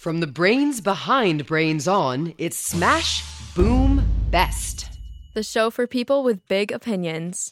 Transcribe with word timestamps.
From 0.00 0.20
the 0.20 0.26
brains 0.26 0.80
behind 0.80 1.44
Brains 1.44 1.86
On, 1.86 2.32
it's 2.38 2.56
Smash, 2.56 3.22
Boom, 3.54 4.02
Best. 4.30 4.88
The 5.34 5.42
show 5.42 5.68
for 5.68 5.86
people 5.86 6.24
with 6.24 6.48
big 6.48 6.72
opinions. 6.72 7.50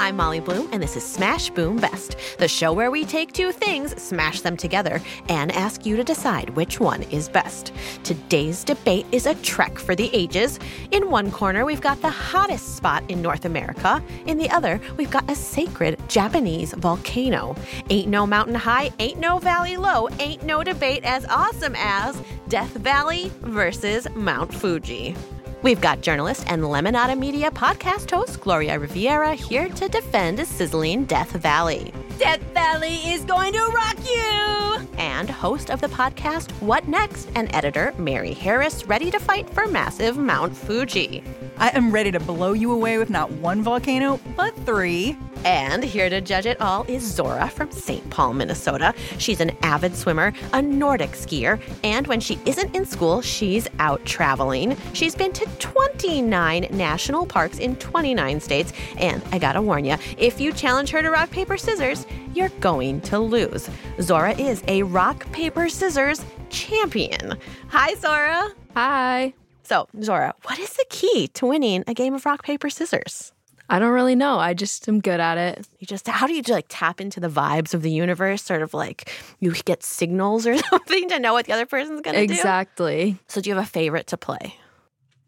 I'm 0.00 0.16
Molly 0.16 0.40
Bloom, 0.40 0.66
and 0.72 0.82
this 0.82 0.96
is 0.96 1.04
Smash 1.04 1.50
Boom 1.50 1.76
Best, 1.76 2.16
the 2.38 2.48
show 2.48 2.72
where 2.72 2.90
we 2.90 3.04
take 3.04 3.34
two 3.34 3.52
things, 3.52 3.94
smash 4.02 4.40
them 4.40 4.56
together, 4.56 5.02
and 5.28 5.52
ask 5.52 5.84
you 5.84 5.94
to 5.96 6.02
decide 6.02 6.48
which 6.56 6.80
one 6.80 7.02
is 7.02 7.28
best. 7.28 7.74
Today's 8.02 8.64
debate 8.64 9.04
is 9.12 9.26
a 9.26 9.34
trek 9.42 9.78
for 9.78 9.94
the 9.94 10.08
ages. 10.14 10.58
In 10.90 11.10
one 11.10 11.30
corner, 11.30 11.66
we've 11.66 11.82
got 11.82 12.00
the 12.00 12.08
hottest 12.08 12.76
spot 12.76 13.04
in 13.10 13.20
North 13.20 13.44
America. 13.44 14.02
In 14.24 14.38
the 14.38 14.48
other, 14.48 14.80
we've 14.96 15.10
got 15.10 15.30
a 15.30 15.34
sacred 15.34 16.00
Japanese 16.08 16.72
volcano. 16.72 17.54
Ain't 17.90 18.08
no 18.08 18.26
mountain 18.26 18.54
high, 18.54 18.92
ain't 19.00 19.18
no 19.20 19.38
valley 19.38 19.76
low, 19.76 20.08
ain't 20.18 20.44
no 20.44 20.64
debate 20.64 21.04
as 21.04 21.26
awesome 21.26 21.74
as 21.76 22.18
Death 22.48 22.72
Valley 22.72 23.30
versus 23.42 24.08
Mount 24.14 24.54
Fuji. 24.54 25.14
We've 25.62 25.80
got 25.80 26.00
journalist 26.00 26.44
and 26.46 26.62
Lemonada 26.62 27.18
Media 27.18 27.50
podcast 27.50 28.10
host 28.10 28.40
Gloria 28.40 28.78
Riviera 28.78 29.34
here 29.34 29.68
to 29.68 29.88
defend 29.88 30.46
sizzling 30.46 31.04
Death 31.04 31.32
Valley. 31.32 31.92
Death 32.18 32.40
Valley 32.54 32.94
is 32.94 33.24
going 33.24 33.52
to 33.52 33.64
rock 33.66 33.96
you! 34.08 34.88
And 34.96 35.28
host 35.28 35.70
of 35.70 35.82
the 35.82 35.88
podcast 35.88 36.50
What 36.62 36.88
Next 36.88 37.28
and 37.34 37.54
editor 37.54 37.92
Mary 37.98 38.32
Harris 38.32 38.86
ready 38.86 39.10
to 39.10 39.18
fight 39.18 39.50
for 39.50 39.66
massive 39.66 40.16
Mount 40.16 40.56
Fuji. 40.56 41.22
I 41.58 41.68
am 41.76 41.92
ready 41.92 42.10
to 42.10 42.20
blow 42.20 42.54
you 42.54 42.72
away 42.72 42.96
with 42.96 43.10
not 43.10 43.30
one 43.30 43.62
volcano, 43.62 44.18
but 44.36 44.56
three. 44.64 45.14
And 45.44 45.82
here 45.82 46.10
to 46.10 46.20
judge 46.20 46.46
it 46.46 46.60
all 46.60 46.84
is 46.84 47.02
Zora 47.02 47.48
from 47.48 47.70
St. 47.70 48.08
Paul, 48.10 48.34
Minnesota. 48.34 48.94
She's 49.18 49.40
an 49.40 49.52
avid 49.62 49.96
swimmer, 49.96 50.32
a 50.52 50.60
Nordic 50.60 51.12
skier, 51.12 51.60
and 51.82 52.06
when 52.06 52.20
she 52.20 52.38
isn't 52.44 52.74
in 52.76 52.84
school, 52.84 53.22
she's 53.22 53.66
out 53.78 54.04
traveling. 54.04 54.76
She's 54.92 55.14
been 55.14 55.32
to 55.32 55.46
29 55.58 56.68
national 56.70 57.26
parks 57.26 57.58
in 57.58 57.76
29 57.76 58.40
states, 58.40 58.72
and 58.98 59.22
I 59.32 59.38
gotta 59.38 59.62
warn 59.62 59.84
you, 59.84 59.96
if 60.18 60.40
you 60.40 60.52
challenge 60.52 60.90
her 60.90 61.02
to 61.02 61.10
rock, 61.10 61.30
paper, 61.30 61.56
scissors, 61.56 62.06
you're 62.34 62.50
going 62.60 63.00
to 63.02 63.18
lose. 63.18 63.68
Zora 64.00 64.32
is 64.32 64.62
a 64.68 64.82
rock, 64.82 65.30
paper, 65.32 65.68
scissors 65.68 66.24
champion. 66.50 67.38
Hi, 67.68 67.94
Zora. 67.94 68.50
Hi. 68.74 69.34
So, 69.62 69.88
Zora, 70.02 70.34
what 70.44 70.58
is 70.58 70.72
the 70.74 70.84
key 70.90 71.28
to 71.34 71.46
winning 71.46 71.84
a 71.86 71.94
game 71.94 72.14
of 72.14 72.26
rock, 72.26 72.42
paper, 72.42 72.70
scissors? 72.70 73.32
I 73.70 73.78
don't 73.78 73.92
really 73.92 74.16
know. 74.16 74.38
I 74.38 74.52
just 74.52 74.88
am 74.88 75.00
good 75.00 75.20
at 75.20 75.38
it. 75.38 75.66
You 75.78 75.86
just, 75.86 76.08
how 76.08 76.26
do 76.26 76.34
you 76.34 76.42
like 76.48 76.66
tap 76.68 77.00
into 77.00 77.20
the 77.20 77.28
vibes 77.28 77.72
of 77.72 77.82
the 77.82 77.90
universe? 77.90 78.42
Sort 78.42 78.62
of 78.62 78.74
like 78.74 79.10
you 79.38 79.52
get 79.52 79.84
signals 79.84 80.44
or 80.46 80.58
something 80.70 81.08
to 81.08 81.20
know 81.20 81.32
what 81.32 81.46
the 81.46 81.52
other 81.52 81.66
person's 81.66 82.00
going 82.00 82.16
to 82.16 82.26
do? 82.26 82.32
Exactly. 82.32 83.16
So, 83.28 83.40
do 83.40 83.48
you 83.48 83.54
have 83.54 83.64
a 83.64 83.68
favorite 83.68 84.08
to 84.08 84.16
play? 84.16 84.56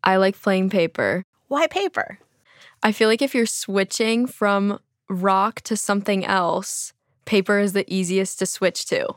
I 0.03 0.17
like 0.17 0.41
playing 0.41 0.71
paper. 0.71 1.25
Why 1.47 1.69
paper? 1.69 2.19
I 2.83 2.91
feel 2.91 3.09
like 3.09 3.23
if 3.23 3.33
you're 3.33 3.47
switching 3.47 4.27
from 4.27 4.81
rock 5.09 5.61
to 5.63 5.77
something 5.77 6.25
else, 6.25 6.93
paper 7.25 7.61
is 7.61 7.75
the 7.75 7.85
easiest 7.93 8.41
to 8.41 8.47
switch 8.47 8.87
to. 8.87 9.15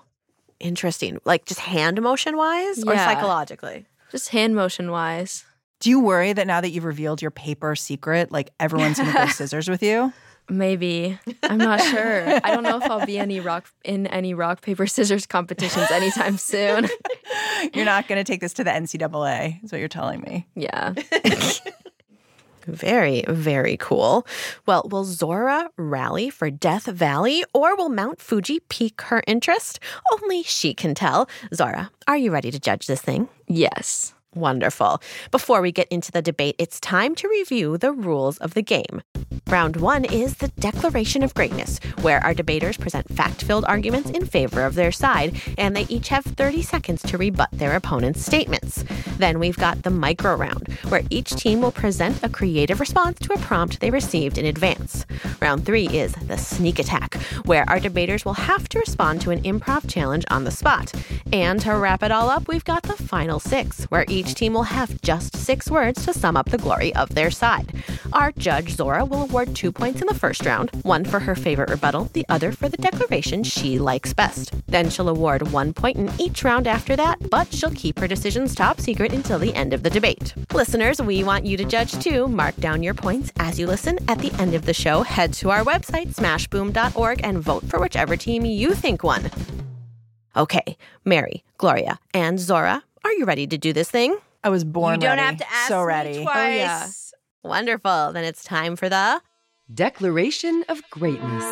Interesting. 0.59 1.19
Like 1.25 1.45
just 1.45 1.61
hand 1.61 1.99
motion 2.01 2.37
wise 2.37 2.83
or 2.83 2.95
psychologically? 2.95 3.87
Just 4.11 4.29
hand 4.29 4.55
motion 4.55 4.91
wise. 4.91 5.45
Do 5.79 5.89
you 5.89 5.99
worry 5.99 6.33
that 6.33 6.47
now 6.47 6.61
that 6.61 6.69
you've 6.71 6.85
revealed 6.85 7.21
your 7.21 7.31
paper 7.31 7.75
secret, 7.75 8.31
like 8.31 8.49
everyone's 8.59 8.97
gonna 8.97 9.11
go 9.13 9.25
scissors 9.27 9.69
with 9.69 9.83
you? 9.83 10.13
Maybe. 10.47 11.17
I'm 11.43 11.57
not 11.57 11.81
sure. 11.81 12.39
I 12.43 12.51
don't 12.53 12.63
know 12.63 12.77
if 12.77 12.83
I'll 12.83 13.05
be 13.05 13.17
any 13.17 13.39
rock 13.39 13.67
in 13.83 14.05
any 14.07 14.33
rock 14.35 14.61
paper 14.61 14.85
scissors 14.85 15.25
competitions 15.25 15.89
anytime 15.91 16.37
soon. 16.37 16.87
You're 17.73 17.85
not 17.85 18.07
gonna 18.07 18.23
take 18.23 18.41
this 18.41 18.53
to 18.53 18.63
the 18.63 18.69
NCAA, 18.69 19.63
is 19.63 19.71
what 19.71 19.79
you're 19.79 19.87
telling 19.87 20.21
me. 20.21 20.45
yeah. 20.55 20.93
Very, 22.67 23.23
very 23.27 23.77
cool. 23.77 24.25
Well, 24.65 24.87
will 24.89 25.03
Zora 25.03 25.69
rally 25.77 26.31
for 26.31 26.50
Death 26.50 26.85
Valley 26.88 27.44
or 27.53 27.75
will 27.75 27.89
Mount 27.89 28.19
Fuji 28.19 28.59
pique 28.59 29.01
her 29.01 29.21
interest? 29.27 29.79
Only 30.13 30.41
she 30.41 30.73
can 30.73 30.95
tell. 30.95 31.29
Zora, 31.53 31.91
are 32.07 32.17
you 32.17 32.31
ready 32.31 32.50
to 32.50 32.59
judge 32.59 32.88
this 32.88 33.01
thing? 33.03 33.29
Yes. 33.47 34.14
Wonderful. 34.35 35.01
Before 35.31 35.62
we 35.62 35.72
get 35.72 35.88
into 35.88 36.12
the 36.12 36.22
debate, 36.22 36.56
it's 36.59 36.79
time 36.81 37.16
to 37.16 37.29
review 37.29 37.78
the 37.78 37.94
rules 37.94 38.38
of 38.40 38.53
the 38.53 38.62
game. 38.62 39.01
Round 39.47 39.78
one 39.78 40.06
is 40.06 40.36
the 40.38 40.47
Declaration 40.59 41.22
of 41.22 41.34
Greatness, 41.34 41.80
where 42.02 42.24
our 42.24 42.34
debaters 42.34 42.78
present 42.78 43.12
fact 43.13 43.44
filled 43.44 43.66
arguments 43.66 44.09
in 44.09 44.25
favor 44.25 44.63
of 44.63 44.75
their 44.75 44.91
side, 44.91 45.40
and 45.58 45.75
they 45.75 45.86
each 45.88 46.09
have 46.09 46.25
30 46.25 46.62
seconds 46.63 47.02
to 47.03 47.18
rebut 47.18 47.50
their 47.52 47.75
opponent's 47.75 48.25
statements. 48.25 48.84
Then 49.18 49.40
we've 49.40 49.58
got 49.58 49.84
the 49.84 49.91
micro 49.91 50.36
round, 50.36 50.68
where 50.90 51.03
each 51.09 51.30
team 51.31 51.62
will 51.62 51.72
present 51.72 52.24
a 52.24 52.30
creative 52.30 52.80
response 52.80 53.19
to 53.19 53.34
a 53.34 53.40
prompt 53.40 53.80
they 53.80 53.91
received 53.91 54.38
in 54.38 54.46
advance. 54.46 55.06
Round 55.40 55.66
three 55.66 55.88
is 55.88 56.13
the 56.13 56.38
sneak 56.38 56.80
attack, 56.80 57.16
where 57.46 57.69
our 57.69 57.80
debaters 57.80 58.25
will 58.25 58.34
have 58.34 58.68
to 58.69 58.80
respond 58.80 59.22
to 59.22 59.31
an 59.31 59.44
improv 59.44 59.88
challenge 59.88 60.25
on 60.30 60.44
the 60.44 60.52
spot. 60.52 60.92
And 61.31 61.62
to 61.62 61.74
wrap 61.75 62.03
it 62.03 62.12
all 62.12 62.30
up, 62.30 62.47
we've 62.47 62.66
got 62.66 62.84
the 62.84 62.94
final 62.94 63.40
six, 63.40 63.86
where 63.86 64.06
each 64.09 64.36
team 64.36 64.53
will 64.53 64.63
have 64.63 65.02
just 65.02 65.36
six 65.38 65.69
words 65.69 66.03
to 66.06 66.13
sum 66.13 66.36
up 66.36 66.50
the 66.50 66.57
glory 66.57 66.94
of 66.96 67.16
their 67.16 67.31
side. 67.31 67.72
Our 68.12 68.31
judge, 68.31 68.72
Zora, 68.72 69.06
will 69.06 69.14
award 69.21 69.55
two 69.55 69.71
points 69.71 70.01
in 70.01 70.07
the 70.07 70.13
first 70.13 70.45
round, 70.45 70.69
one 70.83 71.05
for 71.05 71.19
her 71.19 71.35
favorite 71.35 71.69
rebuttal, 71.69 72.05
the 72.13 72.25
other 72.29 72.51
for 72.51 72.69
the 72.69 72.77
declaration 72.77 73.43
she 73.43 73.79
likes 73.79 74.13
best. 74.13 74.53
Then 74.67 74.89
she'll 74.89 75.09
award 75.09 75.51
one 75.51 75.73
point 75.73 75.97
in 75.97 76.11
each 76.19 76.43
round 76.43 76.67
after 76.67 76.95
that, 76.95 77.29
but 77.29 77.51
she'll 77.53 77.71
keep 77.71 77.99
her 77.99 78.07
decisions 78.07 78.55
top 78.55 78.79
secret 78.79 79.13
until 79.13 79.39
the 79.39 79.53
end 79.53 79.73
of 79.73 79.83
the 79.83 79.89
debate. 79.89 80.33
Listeners, 80.53 81.01
we 81.01 81.23
want 81.23 81.45
you 81.45 81.57
to 81.57 81.65
judge 81.65 81.93
too. 82.03 82.27
Mark 82.27 82.55
down 82.57 82.83
your 82.83 82.93
points 82.93 83.31
as 83.39 83.59
you 83.59 83.67
listen. 83.67 83.97
At 84.07 84.19
the 84.19 84.33
end 84.41 84.53
of 84.53 84.65
the 84.65 84.73
show, 84.73 85.03
head 85.03 85.33
to 85.33 85.49
our 85.49 85.63
website, 85.63 86.15
smashboom.org, 86.15 87.21
and 87.23 87.39
vote 87.39 87.63
for 87.65 87.79
whichever 87.79 88.15
team 88.17 88.45
you 88.45 88.73
think 88.73 89.03
won. 89.03 89.29
Okay, 90.37 90.77
Mary, 91.05 91.43
Gloria, 91.57 91.99
and 92.13 92.39
Zora, 92.39 92.83
are 93.05 93.13
you 93.13 93.25
ready 93.25 93.47
to 93.47 93.57
do 93.57 93.71
this 93.71 93.89
thing? 93.89 94.17
I 94.43 94.49
was 94.49 94.63
born 94.63 94.95
you 94.95 95.07
don't 95.07 95.17
ready. 95.17 95.21
have 95.21 95.37
to 95.37 95.51
ask 95.51 95.67
so 95.69 95.79
me 95.81 95.85
ready. 95.87 96.23
twice. 96.23 96.35
Oh, 96.35 96.49
yeah. 96.49 96.87
Wonderful. 97.45 98.11
Then 98.11 98.23
it's 98.23 98.44
time 98.44 98.75
for 98.75 98.89
the. 98.89 99.22
Declaration 99.72 100.66
of 100.67 100.81
Greatness. 100.89 101.45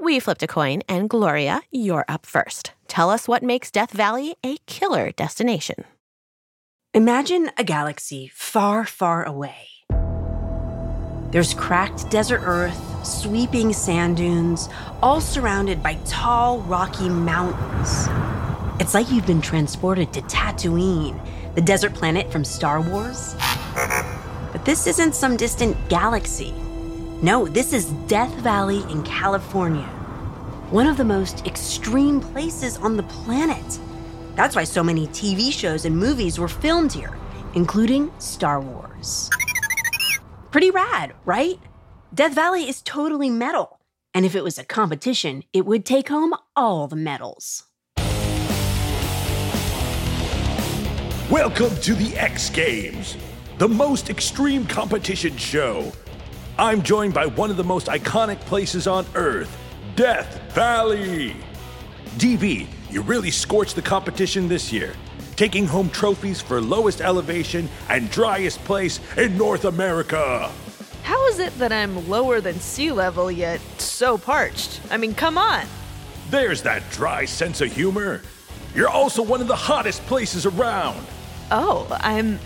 We 0.00 0.18
flipped 0.18 0.42
a 0.42 0.48
coin, 0.48 0.82
and 0.88 1.08
Gloria, 1.08 1.62
you're 1.70 2.04
up 2.08 2.26
first. 2.26 2.72
Tell 2.88 3.08
us 3.08 3.28
what 3.28 3.44
makes 3.44 3.70
Death 3.70 3.92
Valley 3.92 4.34
a 4.44 4.56
killer 4.66 5.12
destination. 5.12 5.84
Imagine 6.92 7.52
a 7.56 7.62
galaxy 7.62 8.32
far, 8.34 8.84
far 8.84 9.22
away. 9.24 9.68
There's 11.30 11.54
cracked 11.54 12.10
desert 12.10 12.40
earth, 12.44 13.06
sweeping 13.06 13.72
sand 13.72 14.16
dunes, 14.16 14.68
all 15.02 15.20
surrounded 15.20 15.84
by 15.84 15.94
tall, 16.04 16.58
rocky 16.62 17.08
mountains. 17.08 18.08
It's 18.80 18.94
like 18.94 19.08
you've 19.12 19.26
been 19.26 19.40
transported 19.40 20.12
to 20.14 20.22
Tatooine, 20.22 21.20
the 21.54 21.60
desert 21.60 21.94
planet 21.94 22.32
from 22.32 22.44
Star 22.44 22.80
Wars. 22.80 23.36
But 24.52 24.64
this 24.64 24.86
isn't 24.86 25.14
some 25.14 25.36
distant 25.36 25.76
galaxy. 25.88 26.52
No, 27.22 27.46
this 27.46 27.72
is 27.72 27.86
Death 28.06 28.32
Valley 28.36 28.82
in 28.90 29.02
California, 29.04 29.86
one 30.70 30.86
of 30.86 30.96
the 30.96 31.04
most 31.04 31.46
extreme 31.46 32.20
places 32.20 32.76
on 32.78 32.96
the 32.96 33.02
planet. 33.04 33.78
That's 34.34 34.56
why 34.56 34.64
so 34.64 34.82
many 34.82 35.06
TV 35.08 35.52
shows 35.52 35.84
and 35.84 35.96
movies 35.96 36.38
were 36.38 36.48
filmed 36.48 36.92
here, 36.92 37.16
including 37.54 38.10
Star 38.18 38.60
Wars. 38.60 39.30
Pretty 40.50 40.70
rad, 40.70 41.14
right? 41.24 41.60
Death 42.14 42.34
Valley 42.34 42.68
is 42.68 42.82
totally 42.82 43.30
metal. 43.30 43.78
And 44.14 44.24
if 44.24 44.34
it 44.34 44.42
was 44.42 44.58
a 44.58 44.64
competition, 44.64 45.44
it 45.52 45.66
would 45.66 45.84
take 45.84 46.08
home 46.08 46.34
all 46.56 46.88
the 46.88 46.96
medals. 46.96 47.64
Welcome 51.30 51.76
to 51.82 51.94
the 51.94 52.14
X 52.16 52.48
Games, 52.48 53.16
the 53.58 53.68
most 53.68 54.08
extreme 54.08 54.64
competition 54.64 55.36
show. 55.36 55.90
I'm 56.58 56.80
joined 56.80 57.12
by 57.12 57.26
one 57.26 57.50
of 57.50 57.56
the 57.56 57.64
most 57.64 57.88
iconic 57.88 58.38
places 58.42 58.86
on 58.86 59.04
Earth, 59.16 59.54
Death 59.96 60.40
Valley. 60.52 61.34
DV, 62.18 62.68
you 62.88 63.02
really 63.02 63.32
scorched 63.32 63.74
the 63.74 63.82
competition 63.82 64.46
this 64.46 64.72
year, 64.72 64.94
taking 65.34 65.66
home 65.66 65.90
trophies 65.90 66.40
for 66.40 66.60
lowest 66.60 67.00
elevation 67.00 67.68
and 67.88 68.08
driest 68.12 68.60
place 68.60 69.00
in 69.16 69.36
North 69.36 69.64
America. 69.64 70.48
How 71.02 71.26
is 71.26 71.40
it 71.40 71.56
that 71.58 71.72
I'm 71.72 72.08
lower 72.08 72.40
than 72.40 72.60
sea 72.60 72.92
level 72.92 73.28
yet 73.28 73.60
so 73.78 74.16
parched? 74.16 74.80
I 74.88 74.98
mean, 74.98 75.14
come 75.14 75.36
on. 75.36 75.66
There's 76.30 76.62
that 76.62 76.88
dry 76.92 77.24
sense 77.24 77.60
of 77.60 77.72
humor. 77.72 78.22
You're 78.76 78.88
also 78.88 79.20
one 79.20 79.40
of 79.40 79.48
the 79.48 79.56
hottest 79.56 80.06
places 80.06 80.46
around. 80.46 81.04
Oh, 81.50 81.88
I'm 82.00 82.38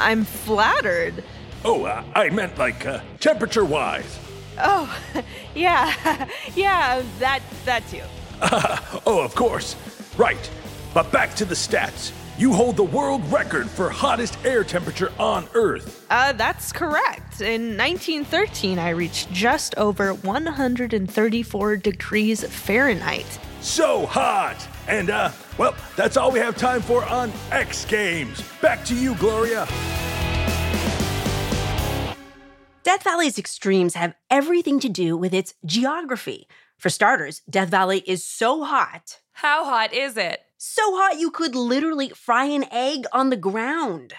I'm 0.00 0.24
flattered. 0.24 1.22
Oh, 1.64 1.84
uh, 1.84 2.02
I 2.14 2.30
meant 2.30 2.58
like 2.58 2.86
uh, 2.86 3.00
temperature 3.20 3.64
wise. 3.64 4.18
Oh, 4.58 4.88
yeah. 5.54 6.28
yeah, 6.54 7.02
that 7.18 7.42
that 7.64 7.86
too. 7.88 8.02
oh, 9.06 9.20
of 9.22 9.34
course. 9.34 9.76
Right. 10.16 10.50
But 10.94 11.12
back 11.12 11.34
to 11.34 11.44
the 11.44 11.54
stats. 11.54 12.12
You 12.38 12.54
hold 12.54 12.76
the 12.76 12.84
world 12.84 13.22
record 13.30 13.68
for 13.68 13.90
hottest 13.90 14.38
air 14.46 14.64
temperature 14.64 15.12
on 15.18 15.46
Earth. 15.52 16.06
Uh, 16.08 16.32
that's 16.32 16.72
correct. 16.72 17.42
In 17.42 17.76
1913, 17.76 18.78
I 18.78 18.90
reached 18.90 19.30
just 19.30 19.74
over 19.76 20.14
134 20.14 21.76
degrees 21.76 22.42
Fahrenheit. 22.44 23.38
So 23.60 24.06
hot! 24.06 24.66
And, 24.88 25.10
uh, 25.10 25.32
well, 25.60 25.76
that's 25.94 26.16
all 26.16 26.32
we 26.32 26.38
have 26.38 26.56
time 26.56 26.80
for 26.80 27.04
on 27.04 27.30
X 27.50 27.84
Games. 27.84 28.42
Back 28.62 28.82
to 28.86 28.94
you, 28.94 29.14
Gloria. 29.16 29.68
Death 32.82 33.02
Valley's 33.04 33.38
extremes 33.38 33.92
have 33.94 34.14
everything 34.30 34.80
to 34.80 34.88
do 34.88 35.18
with 35.18 35.34
its 35.34 35.52
geography. 35.66 36.48
For 36.78 36.88
starters, 36.88 37.42
Death 37.50 37.68
Valley 37.68 38.02
is 38.06 38.24
so 38.24 38.64
hot, 38.64 39.20
How 39.32 39.66
hot 39.66 39.92
is 39.92 40.16
it? 40.16 40.40
so 40.56 40.96
hot 40.96 41.20
you 41.20 41.30
could 41.30 41.54
literally 41.54 42.08
fry 42.08 42.46
an 42.46 42.64
egg 42.72 43.04
on 43.12 43.28
the 43.28 43.36
ground. 43.36 44.14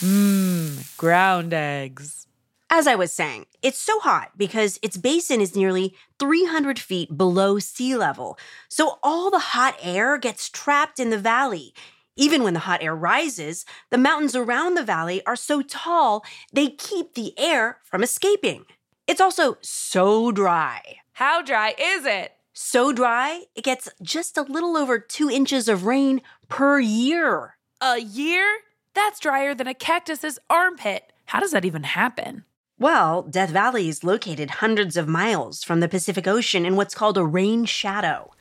Mmm, 0.00 0.96
ground 0.96 1.52
eggs. 1.52 2.25
As 2.68 2.88
I 2.88 2.96
was 2.96 3.12
saying, 3.12 3.46
it's 3.62 3.78
so 3.78 4.00
hot 4.00 4.32
because 4.36 4.80
its 4.82 4.96
basin 4.96 5.40
is 5.40 5.54
nearly 5.54 5.94
300 6.18 6.78
feet 6.80 7.16
below 7.16 7.60
sea 7.60 7.96
level. 7.96 8.36
So 8.68 8.98
all 9.04 9.30
the 9.30 9.38
hot 9.38 9.76
air 9.80 10.18
gets 10.18 10.48
trapped 10.48 10.98
in 10.98 11.10
the 11.10 11.18
valley. 11.18 11.74
Even 12.16 12.42
when 12.42 12.54
the 12.54 12.60
hot 12.60 12.82
air 12.82 12.96
rises, 12.96 13.66
the 13.90 13.98
mountains 13.98 14.34
around 14.34 14.74
the 14.74 14.82
valley 14.82 15.24
are 15.26 15.36
so 15.36 15.62
tall 15.62 16.24
they 16.52 16.68
keep 16.68 17.14
the 17.14 17.38
air 17.38 17.78
from 17.84 18.02
escaping. 18.02 18.64
It's 19.06 19.20
also 19.20 19.58
so 19.60 20.32
dry. 20.32 20.96
How 21.12 21.42
dry 21.42 21.74
is 21.78 22.04
it? 22.04 22.32
So 22.52 22.92
dry, 22.92 23.44
it 23.54 23.62
gets 23.62 23.88
just 24.02 24.36
a 24.36 24.42
little 24.42 24.76
over 24.76 24.98
two 24.98 25.30
inches 25.30 25.68
of 25.68 25.84
rain 25.84 26.20
per 26.48 26.80
year. 26.80 27.58
A 27.80 27.98
year? 27.98 28.46
That's 28.94 29.20
drier 29.20 29.54
than 29.54 29.68
a 29.68 29.74
cactus's 29.74 30.38
armpit. 30.50 31.12
How 31.26 31.38
does 31.38 31.52
that 31.52 31.64
even 31.64 31.82
happen? 31.82 32.45
Well, 32.78 33.22
Death 33.22 33.48
Valley 33.48 33.88
is 33.88 34.04
located 34.04 34.50
hundreds 34.50 34.98
of 34.98 35.08
miles 35.08 35.64
from 35.64 35.80
the 35.80 35.88
Pacific 35.88 36.26
Ocean 36.26 36.66
in 36.66 36.76
what's 36.76 36.94
called 36.94 37.16
a 37.16 37.24
rain 37.24 37.64
shadow. 37.64 38.34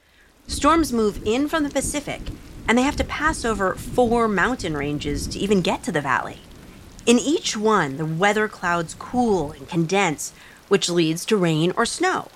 Storms 0.45 0.91
move 0.91 1.25
in 1.25 1.47
from 1.47 1.63
the 1.63 1.69
Pacific, 1.69 2.19
and 2.67 2.77
they 2.77 2.81
have 2.81 2.97
to 2.97 3.05
pass 3.05 3.45
over 3.45 3.75
four 3.75 4.27
mountain 4.27 4.75
ranges 4.75 5.25
to 5.27 5.39
even 5.39 5.61
get 5.61 5.83
to 5.83 5.91
the 5.93 6.01
valley. 6.01 6.39
In 7.05 7.17
each 7.17 7.55
one, 7.55 7.95
the 7.95 8.05
weather 8.05 8.49
clouds 8.49 8.93
cool 8.99 9.53
and 9.53 9.69
condense, 9.69 10.33
which 10.67 10.89
leads 10.89 11.25
to 11.27 11.37
rain 11.37 11.71
or 11.77 11.85
snow. 11.85 12.27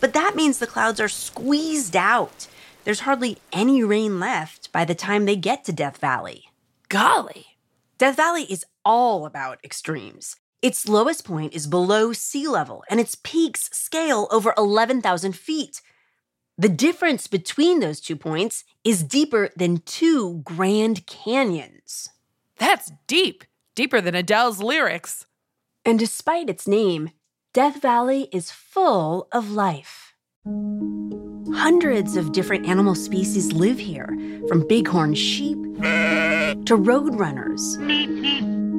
But 0.00 0.14
that 0.14 0.36
means 0.36 0.58
the 0.58 0.66
clouds 0.66 1.00
are 1.00 1.08
squeezed 1.08 1.96
out. 1.96 2.46
There's 2.84 3.00
hardly 3.00 3.36
any 3.52 3.84
rain 3.84 4.18
left 4.18 4.72
by 4.72 4.86
the 4.86 4.94
time 4.94 5.26
they 5.26 5.36
get 5.36 5.64
to 5.64 5.72
Death 5.74 5.98
Valley. 5.98 6.44
Golly. 6.88 7.58
Death 7.98 8.16
Valley 8.16 8.44
is 8.44 8.64
all 8.86 9.26
about 9.26 9.58
extremes. 9.62 10.36
Its 10.66 10.88
lowest 10.88 11.24
point 11.24 11.54
is 11.54 11.68
below 11.68 12.12
sea 12.12 12.48
level, 12.48 12.82
and 12.90 12.98
its 12.98 13.14
peaks 13.22 13.70
scale 13.72 14.26
over 14.32 14.52
11,000 14.58 15.32
feet. 15.36 15.80
The 16.58 16.68
difference 16.68 17.28
between 17.28 17.78
those 17.78 18.00
two 18.00 18.16
points 18.16 18.64
is 18.82 19.04
deeper 19.04 19.50
than 19.54 19.76
two 19.86 20.40
Grand 20.42 21.06
Canyons. 21.06 22.08
That's 22.58 22.90
deep. 23.06 23.44
Deeper 23.76 24.00
than 24.00 24.16
Adele's 24.16 24.60
lyrics. 24.60 25.26
And 25.84 26.00
despite 26.00 26.50
its 26.50 26.66
name, 26.66 27.10
Death 27.54 27.80
Valley 27.80 28.26
is 28.32 28.50
full 28.50 29.28
of 29.30 29.52
life. 29.52 30.14
Hundreds 31.54 32.16
of 32.16 32.32
different 32.32 32.66
animal 32.66 32.96
species 32.96 33.52
live 33.52 33.78
here, 33.78 34.08
from 34.48 34.66
bighorn 34.66 35.14
sheep 35.14 35.58
to 35.76 36.76
roadrunners. 36.76 37.76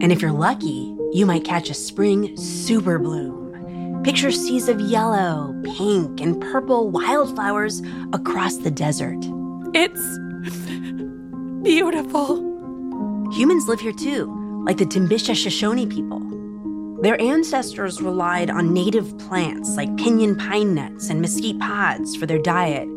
And 0.04 0.12
if 0.12 0.22
you're 0.22 0.34
lucky, 0.34 0.97
you 1.14 1.26
might 1.26 1.44
catch 1.44 1.70
a 1.70 1.74
spring 1.74 2.36
super 2.38 3.00
bloom. 3.00 4.02
Picture 4.04 4.32
seas 4.32 4.70
of 4.70 4.80
yellow, 4.80 5.54
pink, 5.64 6.22
and 6.22 6.42
purple 6.42 6.90
wildflowers 6.90 7.82
across 8.14 8.58
the 8.58 8.72
desert. 8.72 9.18
It's 9.74 10.02
beautiful. 11.64 12.38
Humans 13.34 13.68
live 13.68 13.80
here 13.80 13.92
too, 13.92 14.64
like 14.66 14.78
the 14.78 14.86
Timbisha 14.86 15.36
Shoshone 15.36 15.88
people. 15.88 16.22
Their 17.02 17.22
ancestors 17.22 18.02
relied 18.02 18.50
on 18.50 18.74
native 18.74 19.18
plants 19.20 19.76
like 19.76 19.96
pinyon 19.98 20.36
pine 20.36 20.74
nuts 20.74 21.10
and 21.10 21.22
mesquite 21.22 21.60
pods 21.60 22.16
for 22.16 22.26
their 22.26 22.40
diet 22.40 22.88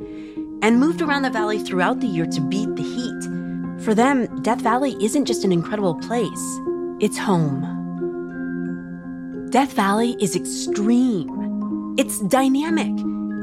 and 0.63 0.79
moved 0.79 1.03
around 1.03 1.23
the 1.23 1.31
valley 1.31 1.59
throughout 1.59 2.01
the 2.01 2.07
year 2.07 2.27
to 2.27 2.41
beat 2.41 2.75
the 2.77 2.83
heat. 2.83 3.85
For 3.85 3.95
them, 3.95 4.43
Death 4.43 4.61
Valley 4.61 4.97
isn't 5.03 5.25
just 5.25 5.45
an 5.45 5.53
incredible 5.53 5.95
place, 5.95 6.61
it's 7.01 7.19
home. 7.19 7.80
Death 9.51 9.73
Valley 9.73 10.17
is 10.21 10.37
extreme. 10.37 11.97
It's 11.99 12.21
dynamic, 12.21 12.93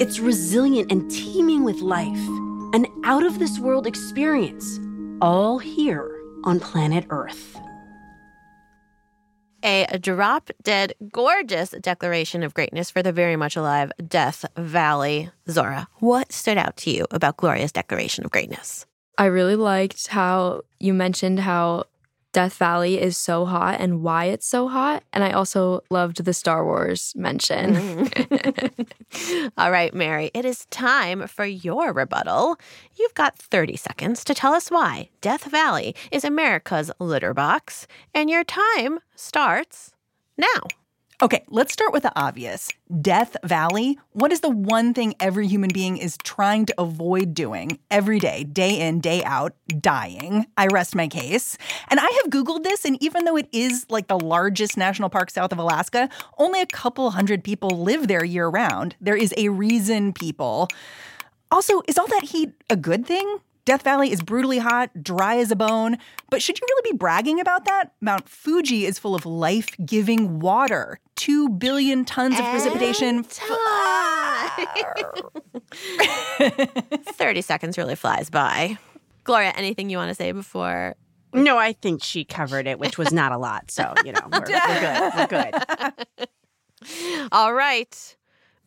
it's 0.01 0.19
resilient 0.19 0.89
and 0.89 1.11
teeming 1.11 1.65
with 1.65 1.81
life. 1.81 2.25
An 2.73 2.87
out 3.03 3.25
of 3.25 3.39
this 3.39 3.59
world 3.59 3.85
experience, 3.85 4.79
all 5.21 5.59
here 5.59 6.09
on 6.45 6.61
planet 6.61 7.05
Earth. 7.09 7.59
A 9.63 9.99
drop 9.99 10.49
dead 10.63 10.93
gorgeous 11.11 11.71
declaration 11.81 12.41
of 12.41 12.53
greatness 12.53 12.89
for 12.89 13.03
the 13.03 13.11
very 13.11 13.35
much 13.35 13.57
alive 13.57 13.91
Death 14.07 14.45
Valley. 14.55 15.29
Zora, 15.49 15.89
what 15.99 16.31
stood 16.31 16.57
out 16.57 16.77
to 16.77 16.89
you 16.89 17.05
about 17.11 17.35
Gloria's 17.35 17.73
declaration 17.73 18.23
of 18.23 18.31
greatness? 18.31 18.85
I 19.17 19.25
really 19.25 19.57
liked 19.57 20.07
how 20.07 20.61
you 20.79 20.93
mentioned 20.93 21.41
how 21.41 21.83
Death 22.37 22.57
Valley 22.57 23.01
is 23.01 23.17
so 23.17 23.45
hot 23.45 23.77
and 23.79 24.03
why 24.03 24.25
it's 24.25 24.45
so 24.45 24.67
hot. 24.67 25.03
And 25.11 25.23
I 25.23 25.31
also 25.31 25.81
loved 25.89 26.23
the 26.23 26.35
Star 26.35 26.63
Wars 26.63 27.11
mention. 27.15 27.75
All 29.57 29.71
right, 29.71 29.91
Mary, 29.91 30.29
it 30.35 30.45
is 30.45 30.67
time 30.67 31.25
for 31.25 31.45
your 31.45 31.91
rebuttal. 31.93 32.59
You've 32.95 33.15
got 33.15 33.35
30 33.39 33.75
seconds 33.75 34.23
to 34.23 34.35
tell 34.35 34.53
us 34.53 34.69
why 34.69 35.09
Death 35.19 35.45
Valley 35.45 35.95
is 36.11 36.23
America's 36.23 36.91
litter 36.99 37.33
box, 37.33 37.87
and 38.13 38.29
your 38.29 38.43
time 38.43 38.99
starts 39.15 39.95
now. 40.37 40.67
Okay, 41.19 41.43
let's 41.49 41.73
start 41.73 41.93
with 41.93 42.03
the 42.03 42.11
obvious. 42.15 42.69
Death 43.01 43.35
Valley. 43.43 43.97
What 44.11 44.31
is 44.31 44.41
the 44.41 44.51
one 44.51 44.93
thing 44.93 45.15
every 45.19 45.47
human 45.47 45.71
being 45.73 45.97
is 45.97 46.15
trying 46.17 46.67
to 46.67 46.75
avoid 46.79 47.33
doing 47.33 47.79
every 47.89 48.19
day, 48.19 48.43
day 48.43 48.79
in, 48.79 48.99
day 48.99 49.23
out? 49.23 49.55
Dying. 49.79 50.45
I 50.57 50.67
rest 50.67 50.93
my 50.95 51.07
case. 51.07 51.57
And 51.87 51.99
I 51.99 52.03
have 52.03 52.31
Googled 52.31 52.61
this, 52.61 52.85
and 52.85 53.01
even 53.01 53.25
though 53.25 53.35
it 53.35 53.49
is 53.51 53.87
like 53.89 54.05
the 54.09 54.19
largest 54.19 54.77
national 54.77 55.09
park 55.09 55.31
south 55.31 55.51
of 55.51 55.57
Alaska, 55.57 56.07
only 56.37 56.61
a 56.61 56.67
couple 56.67 57.09
hundred 57.09 57.43
people 57.43 57.69
live 57.71 58.07
there 58.07 58.23
year 58.23 58.47
round. 58.47 58.95
There 59.01 59.17
is 59.17 59.33
a 59.37 59.49
reason 59.49 60.13
people. 60.13 60.67
Also, 61.49 61.81
is 61.87 61.97
all 61.97 62.07
that 62.09 62.25
heat 62.25 62.53
a 62.69 62.75
good 62.75 63.07
thing? 63.07 63.39
Death 63.67 63.83
Valley 63.83 64.13
is 64.13 64.21
brutally 64.21 64.59
hot, 64.59 64.91
dry 65.03 65.39
as 65.39 65.51
a 65.51 65.55
bone. 65.57 65.97
But 66.29 66.41
should 66.41 66.57
you 66.57 66.65
really 66.69 66.93
be 66.93 66.97
bragging 66.97 67.41
about 67.41 67.65
that? 67.65 67.91
Mount 67.99 68.29
Fuji 68.29 68.85
is 68.85 68.97
full 68.97 69.13
of 69.13 69.25
life 69.25 69.67
giving 69.85 70.39
water. 70.39 71.01
Two 71.17 71.49
billion 71.49 72.05
tons 72.05 72.39
of 72.39 72.45
precipitation. 72.45 73.23
30 77.03 77.41
seconds 77.41 77.77
really 77.77 77.95
flies 77.95 78.29
by. 78.29 78.77
Gloria, 79.25 79.51
anything 79.57 79.89
you 79.89 79.97
want 79.97 80.11
to 80.11 80.15
say 80.15 80.31
before? 80.31 80.95
No, 81.33 81.57
I 81.57 81.73
think 81.73 82.01
she 82.01 82.23
covered 82.23 82.67
it, 82.67 82.79
which 82.79 82.97
was 82.97 83.11
not 83.11 83.33
a 83.33 83.37
lot. 83.37 83.69
So, 83.69 83.93
you 84.05 84.13
know, 84.13 84.21
we're, 84.31 84.39
we're 84.39 85.27
good. 85.27 85.27
We're 85.27 85.27
good. 85.27 85.37
All 87.33 87.53
right. 87.53 88.15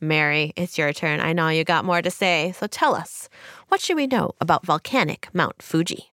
Mary, 0.00 0.52
it's 0.56 0.78
your 0.78 0.92
turn. 0.92 1.20
I 1.20 1.34
know 1.34 1.48
you 1.48 1.62
got 1.62 1.84
more 1.84 2.00
to 2.00 2.10
say, 2.10 2.54
so 2.58 2.66
tell 2.66 2.94
us. 2.94 3.28
What 3.70 3.80
should 3.80 3.94
we 3.94 4.08
know 4.08 4.32
about 4.40 4.66
volcanic 4.66 5.28
Mount 5.32 5.62
Fuji? 5.62 6.10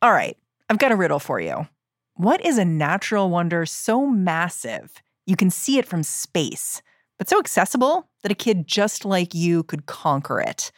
All 0.00 0.12
right, 0.12 0.34
I've 0.70 0.78
got 0.78 0.90
a 0.90 0.96
riddle 0.96 1.18
for 1.18 1.40
you. 1.40 1.68
What 2.14 2.42
is 2.42 2.56
a 2.56 2.64
natural 2.64 3.28
wonder 3.28 3.66
so 3.66 4.06
massive 4.06 4.94
you 5.26 5.36
can 5.36 5.50
see 5.50 5.76
it 5.76 5.86
from 5.86 6.02
space, 6.02 6.80
but 7.18 7.28
so 7.28 7.38
accessible 7.38 8.08
that 8.22 8.32
a 8.32 8.34
kid 8.34 8.66
just 8.66 9.04
like 9.04 9.34
you 9.34 9.62
could 9.64 9.84
conquer 9.84 10.40
it? 10.40 10.72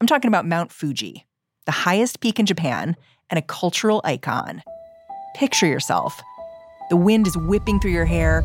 I'm 0.00 0.06
talking 0.06 0.28
about 0.28 0.46
Mount 0.46 0.70
Fuji, 0.70 1.26
the 1.66 1.72
highest 1.72 2.20
peak 2.20 2.38
in 2.38 2.46
Japan 2.46 2.94
and 3.30 3.38
a 3.38 3.42
cultural 3.42 4.00
icon. 4.04 4.62
Picture 5.34 5.66
yourself. 5.66 6.22
The 6.90 6.96
wind 6.96 7.26
is 7.26 7.36
whipping 7.36 7.80
through 7.80 7.90
your 7.90 8.04
hair. 8.04 8.44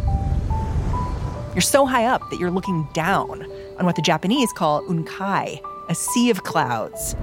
You're 1.53 1.62
so 1.62 1.86
high 1.86 2.06
up 2.06 2.27
that 2.32 2.39
you're 2.39 2.50
looking 2.50 2.89
down 2.94 3.44
on 3.77 3.86
what 3.86 3.96
the 3.96 4.01
Japanese 4.01 4.51
call 4.53 4.82
unkai, 4.86 5.62
a 5.89 5.96
sea 5.96 6.29
of 6.29 6.43
clouds. 6.43 7.15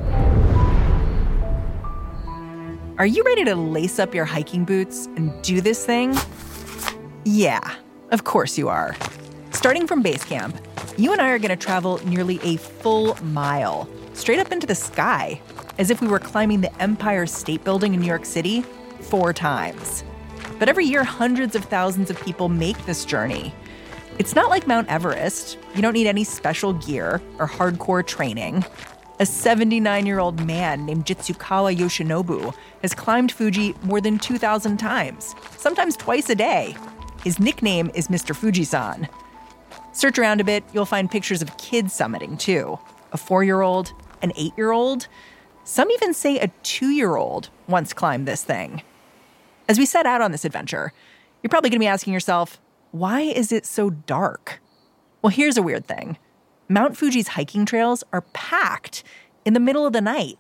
Are 2.99 3.07
you 3.07 3.23
ready 3.23 3.45
to 3.45 3.55
lace 3.55 3.99
up 3.99 4.15
your 4.15 4.25
hiking 4.25 4.65
boots 4.65 5.07
and 5.17 5.41
do 5.43 5.61
this 5.61 5.87
thing? 5.87 6.17
Yeah, 7.25 7.77
of 8.11 8.25
course 8.25 8.59
you 8.59 8.69
are. 8.69 8.97
Starting 9.53 9.87
from 9.87 10.03
base 10.03 10.25
camp, 10.25 10.57
you 10.97 11.13
and 11.13 11.21
I 11.21 11.31
are 11.31 11.39
going 11.39 11.57
to 11.57 11.57
travel 11.57 12.01
nearly 12.07 12.41
a 12.43 12.57
full 12.57 13.17
mile 13.23 13.89
straight 14.15 14.41
up 14.41 14.51
into 14.51 14.67
the 14.67 14.75
sky, 14.75 15.41
as 15.79 15.91
if 15.91 16.01
we 16.01 16.09
were 16.09 16.19
climbing 16.19 16.61
the 16.61 16.83
Empire 16.83 17.27
State 17.27 17.63
Building 17.63 17.95
in 17.95 18.01
New 18.01 18.07
York 18.07 18.25
City 18.25 18.63
four 19.01 19.33
times. 19.33 20.03
But 20.59 20.69
every 20.69 20.87
year, 20.87 21.05
hundreds 21.05 21.55
of 21.55 21.65
thousands 21.67 22.11
of 22.11 22.21
people 22.23 22.49
make 22.49 22.85
this 22.87 23.05
journey. 23.05 23.55
It's 24.19 24.35
not 24.35 24.49
like 24.49 24.67
Mount 24.67 24.89
Everest. 24.89 25.59
You 25.75 25.83
don't 25.83 25.93
need 25.93 26.07
any 26.07 26.25
special 26.25 26.73
gear 26.73 27.21
or 27.39 27.47
hardcore 27.47 28.07
training. 28.07 28.65
A 29.21 29.27
79 29.27 30.07
year 30.07 30.21
old 30.21 30.45
man 30.47 30.87
named 30.87 31.05
Jitsukawa 31.05 31.77
Yoshinobu 31.77 32.55
has 32.81 32.95
climbed 32.95 33.31
Fuji 33.31 33.75
more 33.83 34.01
than 34.01 34.19
2,000 34.19 34.79
times, 34.79 35.35
sometimes 35.59 35.99
twice 35.99 36.31
a 36.31 36.35
day. 36.35 36.75
His 37.25 37.39
nickname 37.39 37.91
is 37.95 38.09
Mr. 38.09 38.35
Fujisan. 38.35 39.07
Search 39.93 40.19
around 40.19 40.41
a 40.41 40.45
bit, 40.45 40.65
you'll 40.73 40.87
find 40.87 41.11
pictures 41.11 41.43
of 41.43 41.57
kids 41.59 41.93
summiting 41.97 42.39
too 42.39 42.79
a 43.13 43.19
four 43.19 43.45
year 43.45 43.61
old, 43.61 43.93
an 44.23 44.33
eight 44.37 44.53
year 44.57 44.73
old. 44.73 45.09
Some 45.65 45.91
even 45.91 46.15
say 46.15 46.39
a 46.39 46.49
two 46.63 46.89
year 46.89 47.17
old 47.17 47.51
once 47.69 47.93
climbed 47.93 48.27
this 48.27 48.43
thing. 48.43 48.83
As 49.69 49.79
we 49.79 49.85
set 49.85 50.07
out 50.07 50.23
on 50.23 50.33
this 50.33 50.47
adventure, 50.47 50.95
you're 51.43 51.51
probably 51.51 51.69
going 51.69 51.81
to 51.81 51.85
be 51.85 51.89
asking 51.89 52.15
yourself, 52.15 52.59
why 52.99 53.21
is 53.21 53.53
it 53.53 53.67
so 53.67 53.91
dark? 53.91 54.61
Well, 55.23 55.31
here's 55.31 55.57
a 55.57 55.63
weird 55.63 55.87
thing 55.87 56.19
Mount 56.69 56.97
Fuji's 56.97 57.29
hiking 57.29 57.67
trails 57.67 58.03
are 58.13 58.23
packed 58.33 59.03
in 59.45 59.55
the 59.55 59.61
middle 59.61 59.87
of 59.87 59.93
the 59.93 60.01
night. 60.01 60.39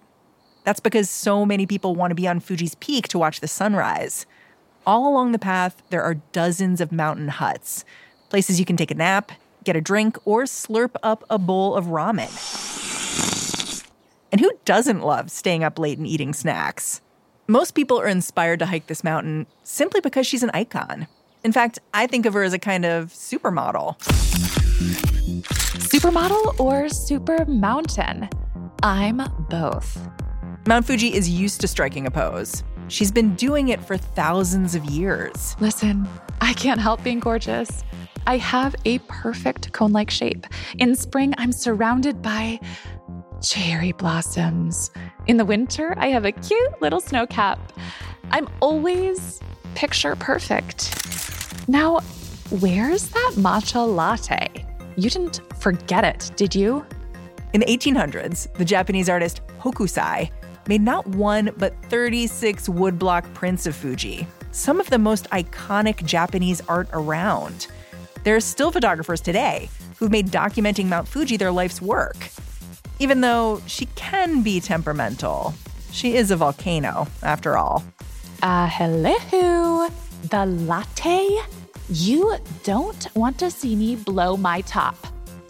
That's 0.64 0.80
because 0.80 1.08
so 1.08 1.46
many 1.46 1.66
people 1.66 1.94
want 1.94 2.10
to 2.10 2.16
be 2.16 2.26
on 2.26 2.40
Fuji's 2.40 2.75
peak 2.76 3.08
to 3.08 3.18
watch 3.18 3.40
the 3.40 3.48
sunrise. 3.48 4.26
All 4.84 5.08
along 5.08 5.32
the 5.32 5.38
path, 5.38 5.82
there 5.90 6.02
are 6.02 6.14
dozens 6.32 6.80
of 6.80 6.92
mountain 6.92 7.28
huts, 7.28 7.84
places 8.30 8.58
you 8.58 8.66
can 8.66 8.76
take 8.76 8.90
a 8.90 8.94
nap, 8.94 9.32
get 9.64 9.76
a 9.76 9.80
drink, 9.80 10.18
or 10.25 10.44
slurp 10.44 10.96
up 11.02 11.25
a 11.30 11.38
bowl 11.38 11.75
of 11.76 11.86
ramen. 11.86 12.32
And 14.32 14.40
who 14.40 14.52
doesn't 14.64 15.02
love 15.02 15.30
staying 15.30 15.62
up 15.62 15.78
late 15.78 15.98
and 15.98 16.06
eating 16.06 16.32
snacks? 16.32 17.00
Most 17.46 17.75
people 17.75 18.00
are 18.00 18.08
inspired 18.08 18.58
to 18.58 18.66
hike 18.66 18.88
this 18.88 19.04
mountain 19.04 19.46
simply 19.62 20.00
because 20.00 20.26
she's 20.26 20.42
an 20.42 20.50
icon. 20.52 21.06
In 21.47 21.53
fact, 21.53 21.79
I 21.95 22.09
think 22.09 22.26
of 22.26 22.35
her 22.35 22.43
as 22.43 22.53
a 22.53 22.59
kind 22.59 22.85
of 22.85 23.12
supermodel. 23.12 23.97
Supermodel 25.79 26.59
or 26.59 26.88
super 26.88 27.45
mountain? 27.47 28.29
I'm 28.83 29.23
both. 29.49 30.09
Mount 30.67 30.85
Fuji 30.85 31.15
is 31.15 31.31
used 31.31 31.61
to 31.61 31.69
striking 31.69 32.05
a 32.05 32.11
pose. 32.11 32.65
She's 32.88 33.12
been 33.12 33.37
doing 33.37 33.69
it 33.69 33.81
for 33.81 33.97
thousands 33.97 34.75
of 34.75 34.87
years. 34.87 35.55
Listen, 35.61 36.09
I 36.41 36.53
can't 36.53 36.81
help 36.81 37.05
being 37.05 37.21
gorgeous. 37.21 37.85
I 38.26 38.38
have 38.38 38.75
a 38.85 38.99
perfect 39.07 39.73
cone 39.73 39.93
like 39.93 40.11
shape. 40.11 40.49
In 40.79 40.97
spring, 40.97 41.33
I'm 41.38 41.53
surrounded 41.53 42.23
by 42.23 42.59
cherry 43.41 43.93
blossoms. 43.93 44.91
In 45.29 45.37
the 45.37 45.45
winter, 45.45 45.95
I 45.97 46.09
have 46.09 46.25
a 46.25 46.33
cute 46.33 46.83
little 46.83 47.00
snow 47.00 47.25
cap. 47.25 47.73
I'm 48.33 48.49
always 48.59 49.38
picture 49.76 50.17
perfect. 50.17 51.36
Now, 51.68 52.00
where's 52.61 53.08
that 53.08 53.32
matcha 53.37 53.87
latte? 53.87 54.49
You 54.96 55.11
didn't 55.11 55.40
forget 55.58 56.04
it, 56.04 56.30
did 56.37 56.54
you? 56.54 56.87
In 57.52 57.61
the 57.61 57.66
1800s, 57.66 58.52
the 58.54 58.64
Japanese 58.64 59.08
artist 59.08 59.40
Hokusai 59.61 60.30
made 60.68 60.80
not 60.80 61.06
one 61.08 61.50
but 61.56 61.75
36 61.87 62.68
woodblock 62.68 63.32
prints 63.35 63.66
of 63.66 63.75
Fuji, 63.75 64.26
some 64.52 64.80
of 64.80 64.88
the 64.90 64.99
most 64.99 65.28
iconic 65.30 66.04
Japanese 66.04 66.61
art 66.68 66.88
around. 66.92 67.66
There 68.25 68.37
are 68.37 68.40
still 68.40 68.70
photographers 68.70 69.20
today 69.20 69.68
who've 69.99 70.11
made 70.11 70.28
documenting 70.28 70.87
Mount 70.87 71.08
Fuji 71.08 71.37
their 71.37 71.52
life's 71.52 71.82
work. 71.82 72.16
Even 72.99 73.20
though 73.20 73.61
she 73.66 73.87
can 73.96 74.42
be 74.42 74.61
temperamental, 74.61 75.54
she 75.92 76.16
is 76.16 76.30
a 76.30 76.37
volcano, 76.37 77.06
after 77.23 77.56
all. 77.56 77.85
Uh, 78.42 78.68
hello. 78.68 79.88
The 80.30 80.46
latte? 80.46 81.38
You 81.88 82.37
don't 82.64 83.14
want 83.14 83.38
to 83.38 83.50
see 83.50 83.76
me 83.76 83.95
blow 83.95 84.37
my 84.37 84.61
top. 84.62 84.97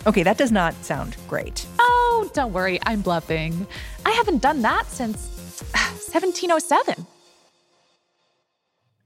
Okay, 0.07 0.23
that 0.23 0.37
does 0.37 0.53
not 0.53 0.75
sound 0.85 1.17
great. 1.29 1.67
Oh, 1.79 2.31
don't 2.35 2.53
worry, 2.53 2.79
I'm 2.85 3.01
bluffing. 3.01 3.67
I 4.05 4.11
haven't 4.11 4.43
done 4.43 4.63
that 4.63 4.87
since 4.87 5.17
1707. 5.73 7.07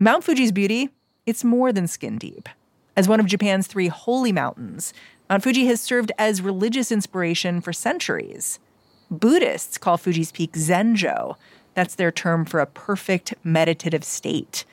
Mount 0.00 0.24
Fuji's 0.24 0.50
beauty, 0.50 0.88
it's 1.24 1.44
more 1.44 1.72
than 1.72 1.86
skin 1.86 2.18
deep. 2.18 2.48
As 2.96 3.06
one 3.06 3.20
of 3.20 3.26
Japan's 3.26 3.66
three 3.66 3.88
holy 3.88 4.32
mountains, 4.32 4.92
Mount 5.28 5.44
Fuji 5.44 5.66
has 5.66 5.80
served 5.80 6.10
as 6.18 6.42
religious 6.42 6.90
inspiration 6.90 7.60
for 7.60 7.72
centuries. 7.72 8.58
Buddhists 9.10 9.78
call 9.78 9.96
Fuji's 9.96 10.32
peak 10.32 10.52
Zenjo. 10.52 11.36
That's 11.74 11.94
their 11.94 12.10
term 12.10 12.44
for 12.44 12.58
a 12.58 12.66
perfect 12.66 13.34
meditative 13.44 14.02
state. 14.02 14.64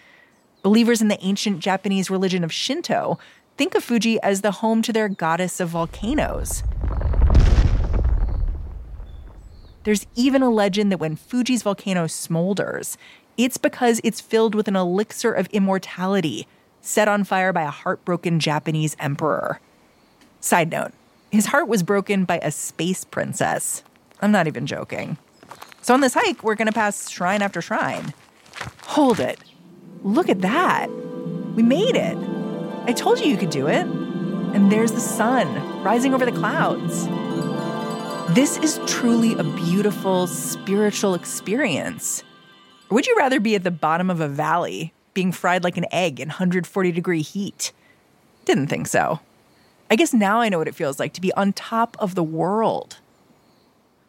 Believers 0.67 1.01
in 1.01 1.07
the 1.07 1.23
ancient 1.23 1.61
Japanese 1.61 2.09
religion 2.09 2.43
of 2.43 2.51
Shinto 2.51 3.17
think 3.55 3.73
of 3.73 3.85
Fuji 3.85 4.19
as 4.19 4.41
the 4.41 4.51
home 4.51 4.81
to 4.81 4.91
their 4.91 5.07
goddess 5.07 5.61
of 5.61 5.69
volcanoes. 5.69 6.61
There's 9.85 10.05
even 10.15 10.41
a 10.41 10.49
legend 10.49 10.91
that 10.91 10.97
when 10.97 11.15
Fuji's 11.15 11.63
volcano 11.63 12.03
smolders, 12.03 12.97
it's 13.37 13.55
because 13.55 14.01
it's 14.03 14.19
filled 14.19 14.55
with 14.55 14.67
an 14.67 14.75
elixir 14.75 15.31
of 15.31 15.47
immortality 15.53 16.49
set 16.81 17.07
on 17.07 17.23
fire 17.23 17.53
by 17.53 17.61
a 17.61 17.71
heartbroken 17.71 18.41
Japanese 18.41 18.97
emperor. 18.99 19.61
Side 20.41 20.69
note 20.69 20.91
his 21.31 21.45
heart 21.45 21.69
was 21.69 21.81
broken 21.81 22.25
by 22.25 22.39
a 22.39 22.51
space 22.51 23.05
princess. 23.05 23.83
I'm 24.21 24.33
not 24.33 24.47
even 24.47 24.67
joking. 24.67 25.17
So 25.81 25.93
on 25.93 26.01
this 26.01 26.13
hike, 26.13 26.43
we're 26.43 26.55
going 26.55 26.67
to 26.67 26.73
pass 26.73 27.09
shrine 27.09 27.41
after 27.41 27.61
shrine. 27.61 28.13
Hold 28.81 29.21
it. 29.21 29.39
Look 30.03 30.29
at 30.29 30.41
that. 30.41 30.89
We 31.55 31.63
made 31.63 31.95
it. 31.95 32.17
I 32.85 32.93
told 32.93 33.19
you 33.19 33.25
you 33.27 33.37
could 33.37 33.49
do 33.49 33.67
it. 33.67 33.85
And 33.85 34.71
there's 34.71 34.91
the 34.91 34.99
sun 34.99 35.83
rising 35.83 36.13
over 36.13 36.25
the 36.25 36.31
clouds. 36.31 37.07
This 38.33 38.57
is 38.57 38.79
truly 38.87 39.33
a 39.33 39.43
beautiful 39.43 40.27
spiritual 40.27 41.13
experience. 41.13 42.23
Or 42.89 42.95
would 42.95 43.07
you 43.07 43.15
rather 43.17 43.39
be 43.39 43.55
at 43.55 43.63
the 43.63 43.71
bottom 43.71 44.09
of 44.09 44.21
a 44.21 44.27
valley, 44.27 44.93
being 45.13 45.31
fried 45.31 45.63
like 45.63 45.77
an 45.77 45.85
egg 45.91 46.19
in 46.19 46.29
140 46.29 46.91
degree 46.91 47.21
heat? 47.21 47.71
Didn't 48.45 48.67
think 48.67 48.87
so. 48.87 49.19
I 49.89 49.95
guess 49.95 50.13
now 50.13 50.39
I 50.41 50.49
know 50.49 50.57
what 50.57 50.67
it 50.67 50.75
feels 50.75 50.99
like 50.99 51.13
to 51.13 51.21
be 51.21 51.33
on 51.33 51.53
top 51.53 51.95
of 51.99 52.15
the 52.15 52.23
world. 52.23 52.97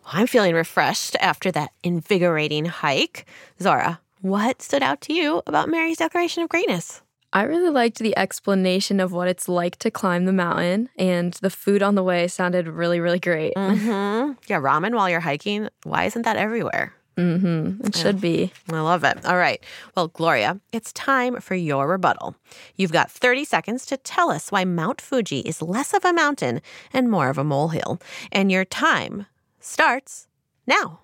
I'm 0.06 0.26
feeling 0.26 0.54
refreshed 0.54 1.16
after 1.20 1.50
that 1.52 1.72
invigorating 1.82 2.66
hike. 2.66 3.26
Zora, 3.60 4.00
what 4.20 4.62
stood 4.62 4.82
out 4.82 5.00
to 5.02 5.12
you 5.12 5.42
about 5.46 5.68
Mary's 5.68 5.98
Declaration 5.98 6.42
of 6.42 6.48
Greatness? 6.48 7.02
I 7.32 7.42
really 7.42 7.70
liked 7.70 7.98
the 7.98 8.16
explanation 8.16 9.00
of 9.00 9.12
what 9.12 9.28
it's 9.28 9.48
like 9.48 9.76
to 9.80 9.90
climb 9.90 10.24
the 10.24 10.32
mountain, 10.32 10.88
and 10.96 11.34
the 11.34 11.50
food 11.50 11.82
on 11.82 11.94
the 11.94 12.02
way 12.02 12.26
sounded 12.26 12.66
really, 12.66 13.00
really 13.00 13.18
great. 13.18 13.54
Mm-hmm. 13.54 14.32
Yeah, 14.46 14.60
ramen 14.60 14.94
while 14.94 15.10
you're 15.10 15.20
hiking. 15.20 15.68
Why 15.84 16.04
isn't 16.04 16.22
that 16.22 16.36
everywhere? 16.36 16.94
Mm-hmm. 17.18 17.86
It 17.86 17.96
should 17.96 18.20
be. 18.20 18.52
I 18.70 18.80
love 18.80 19.02
it. 19.02 19.26
All 19.26 19.36
right. 19.36 19.62
Well, 19.96 20.08
Gloria, 20.08 20.60
it's 20.72 20.92
time 20.92 21.40
for 21.40 21.56
your 21.56 21.88
rebuttal. 21.88 22.36
You've 22.76 22.92
got 22.92 23.10
30 23.10 23.44
seconds 23.44 23.84
to 23.86 23.96
tell 23.96 24.30
us 24.30 24.52
why 24.52 24.64
Mount 24.64 25.00
Fuji 25.00 25.40
is 25.40 25.60
less 25.60 25.92
of 25.92 26.04
a 26.04 26.12
mountain 26.12 26.60
and 26.92 27.10
more 27.10 27.28
of 27.28 27.36
a 27.36 27.44
molehill. 27.44 28.00
And 28.30 28.52
your 28.52 28.64
time 28.64 29.26
starts 29.58 30.28
now. 30.66 31.00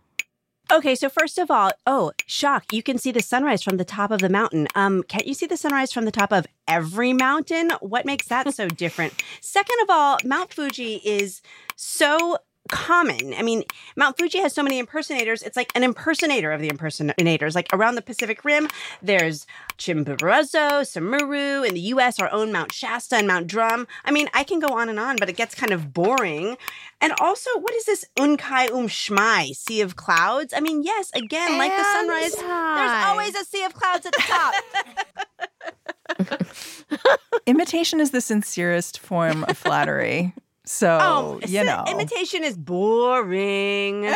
Okay, 0.73 0.95
so 0.95 1.11
first 1.11 1.37
of 1.39 1.51
all, 1.51 1.73
oh, 1.87 2.13
shock, 2.27 2.73
you 2.73 2.83
can 2.83 2.97
see 2.97 3.13
the 3.13 3.21
sunrise 3.21 3.63
from 3.63 3.77
the 3.77 3.85
top 3.85 4.11
of 4.11 4.21
the 4.21 4.31
mountain. 4.31 4.67
Um, 4.75 5.03
can't 5.03 5.27
you 5.27 5.35
see 5.35 5.47
the 5.47 5.59
sunrise 5.59 5.93
from 5.93 6.07
the 6.07 6.11
top 6.11 6.33
of 6.33 6.47
every 6.67 7.13
mountain? 7.13 7.71
What 7.81 8.07
makes 8.07 8.29
that 8.29 8.53
so 8.55 8.69
different? 8.69 9.23
Second 9.43 9.77
of 9.83 9.91
all, 9.91 10.19
Mount 10.25 10.55
Fuji 10.55 11.03
is 11.05 11.43
so 11.77 12.39
common. 12.75 13.33
I 13.35 13.43
mean, 13.43 13.63
Mount 13.97 14.19
Fuji 14.19 14.39
has 14.39 14.53
so 14.53 14.63
many 14.63 14.81
impersonators. 14.81 15.43
It's 15.43 15.57
like 15.57 15.71
an 15.77 15.85
impersonator 15.85 16.51
of 16.51 16.61
the 16.61 16.69
impersonators. 16.69 17.55
Like 17.55 17.69
around 17.73 17.95
the 17.95 18.03
Pacific 18.03 18.45
Rim, 18.45 18.69
there's 19.01 19.47
Chimborazo, 19.79 20.83
Semeru. 20.83 21.67
In 21.67 21.75
the 21.75 21.81
US, 21.81 22.19
our 22.19 22.31
own 22.33 22.51
Mount 22.51 22.73
Shasta 22.73 23.17
and 23.17 23.29
Mount 23.29 23.47
Drum. 23.47 23.87
I 24.05 24.11
mean, 24.11 24.29
I 24.35 24.43
can 24.43 24.59
go 24.59 24.69
on 24.69 24.89
and 24.89 24.99
on, 24.99 25.17
but 25.17 25.29
it 25.29 25.37
gets 25.37 25.55
kind 25.55 25.73
of 25.73 25.95
boring. 25.95 26.57
And 27.01 27.13
also, 27.21 27.51
what 27.61 27.75
is 27.75 27.85
this 27.85 28.05
Unkai 28.19 28.71
Um 28.71 28.89
Shmai, 28.89 29.55
Sea 29.55 29.81
of 29.81 29.95
Clouds? 29.95 30.53
I 30.53 30.61
mean, 30.61 30.83
yes, 30.83 31.13
again, 31.15 31.57
like 31.59 31.71
the 31.77 31.85
sunrise, 31.85 32.35
there's 32.35 33.05
always 33.07 33.35
a 33.37 33.45
sea 33.45 33.63
of 33.65 33.75
clouds 33.75 34.05
at 34.07 34.13
the 34.13 34.23
top. 34.23 34.55
Imitation 37.47 38.01
is 38.01 38.11
the 38.11 38.21
sincerest 38.21 38.99
form 38.99 39.45
of 39.45 39.57
flattery. 39.57 40.33
So, 40.67 40.99
Oh, 41.01 41.39
you 41.43 41.61
si- 41.61 41.65
know. 41.65 41.85
imitation 41.89 42.43
is 42.43 42.57
boring. 42.57 44.07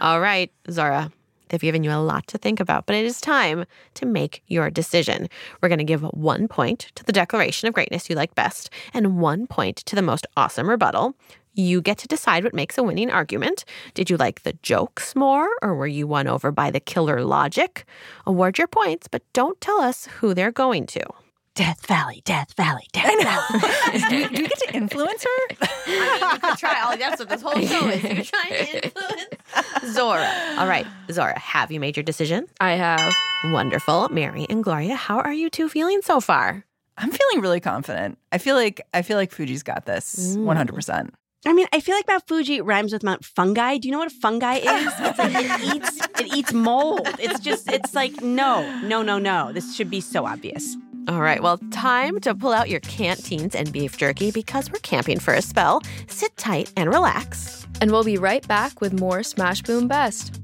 All 0.00 0.20
right, 0.20 0.50
Zora. 0.70 1.10
They've 1.48 1.60
given 1.60 1.82
you 1.82 1.90
a 1.90 1.98
lot 1.98 2.26
to 2.28 2.38
think 2.38 2.60
about, 2.60 2.86
but 2.86 2.94
it 2.94 3.04
is 3.04 3.20
time 3.20 3.64
to 3.94 4.06
make 4.06 4.42
your 4.46 4.70
decision. 4.70 5.28
We're 5.60 5.68
going 5.68 5.78
to 5.80 5.84
give 5.84 6.02
one 6.02 6.46
point 6.46 6.92
to 6.94 7.02
the 7.04 7.10
declaration 7.12 7.66
of 7.66 7.74
greatness 7.74 8.08
you 8.08 8.14
like 8.14 8.34
best 8.36 8.70
and 8.94 9.18
one 9.18 9.48
point 9.48 9.78
to 9.78 9.96
the 9.96 10.02
most 10.02 10.26
awesome 10.36 10.68
rebuttal. 10.70 11.16
You 11.54 11.80
get 11.82 11.98
to 11.98 12.06
decide 12.08 12.44
what 12.44 12.54
makes 12.54 12.78
a 12.78 12.84
winning 12.84 13.10
argument. 13.10 13.64
Did 13.94 14.08
you 14.08 14.16
like 14.16 14.42
the 14.44 14.52
jokes 14.62 15.16
more, 15.16 15.48
or 15.60 15.74
were 15.74 15.88
you 15.88 16.06
won 16.06 16.28
over 16.28 16.52
by 16.52 16.70
the 16.70 16.78
killer 16.78 17.24
logic? 17.24 17.84
Award 18.26 18.56
your 18.56 18.68
points, 18.68 19.08
but 19.08 19.22
don't 19.32 19.60
tell 19.60 19.80
us 19.80 20.06
who 20.20 20.34
they're 20.34 20.52
going 20.52 20.86
to. 20.86 21.02
Death 21.54 21.86
Valley, 21.86 22.22
Death 22.24 22.54
Valley, 22.56 22.86
Death 22.92 23.22
Valley. 23.22 24.00
do, 24.08 24.16
you, 24.16 24.28
do 24.28 24.42
you 24.42 24.48
get 24.48 24.58
to 24.58 24.74
influence 24.74 25.24
her? 25.24 25.56
I 25.86 26.20
mean, 26.20 26.32
you 26.32 26.38
could 26.38 26.58
try 26.58 26.80
all 26.82 26.96
that's 26.96 27.18
what 27.18 27.28
this 27.28 27.42
whole 27.42 27.60
show 27.60 27.88
is. 27.88 28.02
You're 28.02 28.24
trying 28.24 28.66
to 28.66 28.84
influence 28.84 29.24
Zora. 29.94 30.32
All 30.58 30.68
right, 30.68 30.86
Zora, 31.10 31.38
have 31.38 31.72
you 31.72 31.80
made 31.80 31.96
your 31.96 32.04
decision? 32.04 32.46
I 32.60 32.72
have. 32.72 33.14
Wonderful. 33.44 34.08
Mary 34.10 34.46
and 34.48 34.62
Gloria, 34.62 34.94
how 34.94 35.18
are 35.18 35.32
you 35.32 35.50
two 35.50 35.68
feeling 35.68 36.02
so 36.02 36.20
far? 36.20 36.64
I'm 36.96 37.10
feeling 37.10 37.40
really 37.40 37.60
confident. 37.60 38.18
I 38.30 38.38
feel 38.38 38.54
like 38.54 38.80
I 38.94 39.02
feel 39.02 39.16
like 39.16 39.32
Fuji's 39.32 39.62
got 39.62 39.86
this 39.86 40.36
mm. 40.36 40.44
100%. 40.44 41.10
I 41.46 41.54
mean, 41.54 41.66
I 41.72 41.80
feel 41.80 41.94
like 41.94 42.06
Mount 42.06 42.28
Fuji 42.28 42.60
rhymes 42.60 42.92
with 42.92 43.02
Mount 43.02 43.24
Fungi. 43.24 43.78
Do 43.78 43.88
you 43.88 43.92
know 43.92 43.98
what 43.98 44.12
a 44.12 44.14
fungi 44.14 44.56
is? 44.56 44.92
It's 44.98 45.18
like 45.18 45.32
it 45.34 45.74
eats 45.74 46.00
it 46.20 46.36
eats 46.36 46.52
mold. 46.52 47.08
It's 47.18 47.40
just 47.40 47.70
it's 47.70 47.94
like 47.94 48.20
no, 48.20 48.80
no, 48.82 49.02
no, 49.02 49.18
no. 49.18 49.50
This 49.52 49.74
should 49.74 49.90
be 49.90 50.02
so 50.02 50.26
obvious. 50.26 50.76
All 51.08 51.20
right, 51.20 51.42
well, 51.42 51.58
time 51.70 52.20
to 52.20 52.34
pull 52.34 52.52
out 52.52 52.68
your 52.68 52.80
canteens 52.80 53.54
and 53.54 53.72
beef 53.72 53.96
jerky 53.96 54.30
because 54.30 54.70
we're 54.70 54.80
camping 54.80 55.18
for 55.18 55.34
a 55.34 55.42
spell. 55.42 55.82
Sit 56.08 56.36
tight 56.36 56.72
and 56.76 56.88
relax. 56.88 57.66
And 57.80 57.90
we'll 57.90 58.04
be 58.04 58.18
right 58.18 58.46
back 58.46 58.80
with 58.80 58.98
more 58.98 59.22
Smash 59.22 59.62
Boom 59.62 59.88
Best. 59.88 60.40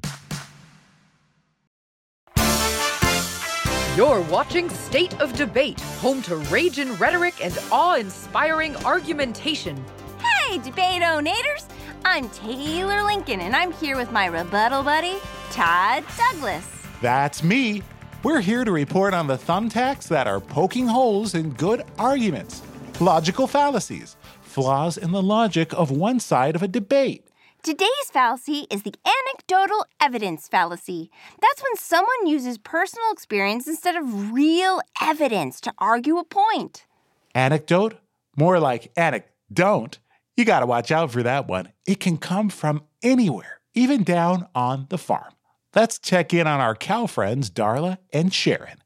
You're 3.96 4.20
watching 4.22 4.68
State 4.70 5.18
of 5.20 5.32
Debate, 5.34 5.80
home 6.00 6.20
to 6.22 6.36
rage 6.36 6.78
and 6.78 6.98
rhetoric 7.00 7.44
and 7.44 7.58
awe 7.72 7.96
inspiring 7.96 8.76
argumentation. 8.84 9.82
Hey, 10.18 10.58
debate 10.58 11.02
onators! 11.02 11.66
I'm 12.04 12.28
Taylor 12.30 13.02
Lincoln, 13.02 13.40
and 13.40 13.56
I'm 13.56 13.72
here 13.72 13.96
with 13.96 14.12
my 14.12 14.26
rebuttal 14.26 14.82
buddy, 14.82 15.16
Todd 15.50 16.04
Douglas. 16.16 16.66
That's 17.00 17.42
me. 17.42 17.82
We're 18.26 18.40
here 18.40 18.64
to 18.64 18.72
report 18.72 19.14
on 19.14 19.28
the 19.28 19.38
thumbtacks 19.38 20.08
that 20.08 20.26
are 20.26 20.40
poking 20.40 20.88
holes 20.88 21.36
in 21.36 21.50
good 21.50 21.84
arguments, 21.96 22.60
logical 22.98 23.46
fallacies, 23.46 24.16
flaws 24.42 24.98
in 24.98 25.12
the 25.12 25.22
logic 25.22 25.72
of 25.72 25.92
one 25.92 26.18
side 26.18 26.56
of 26.56 26.62
a 26.64 26.66
debate. 26.66 27.24
Today's 27.62 28.10
fallacy 28.10 28.66
is 28.68 28.82
the 28.82 28.96
anecdotal 29.06 29.86
evidence 30.00 30.48
fallacy. 30.48 31.08
That's 31.40 31.62
when 31.62 31.76
someone 31.76 32.26
uses 32.26 32.58
personal 32.58 33.12
experience 33.12 33.68
instead 33.68 33.94
of 33.94 34.32
real 34.32 34.80
evidence 35.00 35.60
to 35.60 35.72
argue 35.78 36.18
a 36.18 36.24
point. 36.24 36.84
Anecdote? 37.32 37.94
More 38.36 38.58
like 38.58 38.90
anecdote. 38.96 39.98
You 40.36 40.44
got 40.44 40.60
to 40.60 40.66
watch 40.66 40.90
out 40.90 41.12
for 41.12 41.22
that 41.22 41.46
one. 41.46 41.68
It 41.86 42.00
can 42.00 42.16
come 42.16 42.48
from 42.48 42.82
anywhere, 43.04 43.60
even 43.72 44.02
down 44.02 44.48
on 44.52 44.86
the 44.88 44.98
farm. 44.98 45.35
Let's 45.76 45.98
check 45.98 46.32
in 46.32 46.46
on 46.46 46.58
our 46.58 46.74
cow 46.74 47.06
friends, 47.06 47.50
Darla 47.50 47.98
and 48.10 48.32
Sharon. 48.32 48.78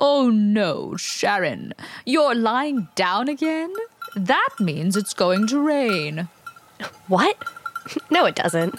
Oh 0.00 0.30
no, 0.32 0.96
Sharon. 0.96 1.74
You're 2.06 2.34
lying 2.34 2.88
down 2.94 3.28
again? 3.28 3.74
That 4.16 4.48
means 4.58 4.96
it's 4.96 5.12
going 5.12 5.48
to 5.48 5.60
rain. 5.60 6.30
What? 7.08 7.36
No, 8.10 8.26
it 8.26 8.34
doesn't. 8.34 8.78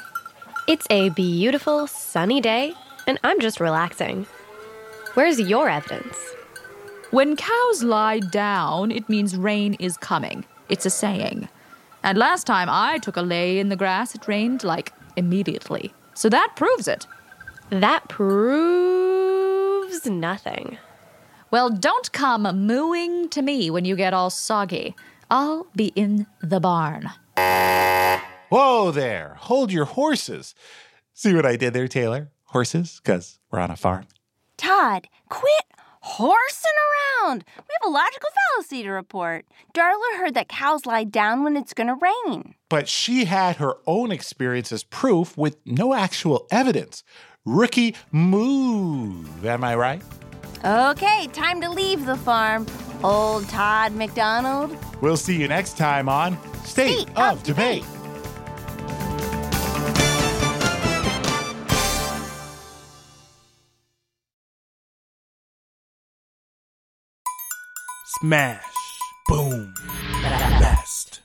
It's 0.67 0.85
a 0.91 1.09
beautiful, 1.09 1.87
sunny 1.87 2.41
day, 2.41 2.73
and 3.07 3.19
I'm 3.23 3.39
just 3.39 3.59
relaxing. 3.59 4.27
Where's 5.15 5.39
your 5.39 5.67
evidence? 5.67 6.15
When 7.09 7.35
cows 7.35 7.83
lie 7.83 8.19
down, 8.19 8.91
it 8.91 9.09
means 9.09 9.35
rain 9.35 9.75
is 9.79 9.97
coming. 9.97 10.45
It's 10.67 10.85
a 10.85 10.91
saying. 10.91 11.49
And 12.03 12.17
last 12.17 12.47
time 12.47 12.69
I 12.69 12.97
took 12.99 13.17
a 13.17 13.21
lay 13.21 13.59
in 13.59 13.69
the 13.69 13.75
grass, 13.75 14.15
it 14.15 14.27
rained 14.27 14.63
like 14.63 14.93
immediately. 15.15 15.93
So 16.13 16.29
that 16.29 16.53
proves 16.55 16.87
it. 16.87 17.05
That 17.69 18.07
proves 18.07 20.05
nothing. 20.05 20.77
Well, 21.51 21.69
don't 21.69 22.11
come 22.11 22.43
mooing 22.67 23.29
to 23.29 23.41
me 23.41 23.69
when 23.69 23.85
you 23.85 23.95
get 23.95 24.13
all 24.13 24.29
soggy. 24.29 24.95
I'll 25.31 25.67
be 25.75 25.87
in 25.95 26.27
the 26.41 26.59
barn. 26.59 27.09
Whoa 28.49 28.91
there. 28.91 29.35
Hold 29.41 29.71
your 29.71 29.85
horses. 29.85 30.55
See 31.13 31.33
what 31.33 31.45
I 31.45 31.55
did 31.55 31.73
there, 31.73 31.87
Taylor? 31.87 32.31
Horses, 32.45 32.99
because 33.03 33.39
we're 33.51 33.59
on 33.59 33.71
a 33.71 33.75
farm. 33.75 34.05
Todd, 34.57 35.07
quit 35.29 35.65
horsing 36.01 36.71
around. 37.25 37.43
We 37.57 37.73
have 37.81 37.89
a 37.89 37.91
logical 37.91 38.29
fallacy 38.55 38.83
to 38.83 38.89
report. 38.91 39.45
Darla 39.73 40.17
heard 40.17 40.33
that 40.33 40.49
cows 40.49 40.85
lie 40.85 41.03
down 41.03 41.43
when 41.43 41.57
it's 41.57 41.73
going 41.73 41.87
to 41.87 41.95
rain. 41.95 42.55
But 42.69 42.87
she 42.87 43.25
had 43.25 43.57
her 43.57 43.75
own 43.87 44.11
experience 44.11 44.71
as 44.71 44.83
proof 44.83 45.37
with 45.37 45.57
no 45.65 45.93
actual 45.93 46.47
evidence. 46.51 47.03
Rookie 47.45 47.95
move, 48.11 49.45
am 49.45 49.63
I 49.63 49.75
right? 49.75 50.01
Okay, 50.63 51.27
time 51.33 51.61
to 51.61 51.69
leave 51.69 52.05
the 52.05 52.17
farm. 52.17 52.65
Old 53.03 53.47
Todd 53.47 53.93
McDonald. 53.93 54.77
We'll 55.01 55.17
see 55.17 55.39
you 55.39 55.47
next 55.47 55.77
time 55.77 56.09
on 56.09 56.37
State, 56.65 56.99
State 56.99 57.09
of, 57.11 57.37
of 57.37 57.43
Debate. 57.43 57.85
Smash. 68.21 68.99
Boom. 69.29 69.73
Best. 70.21 71.21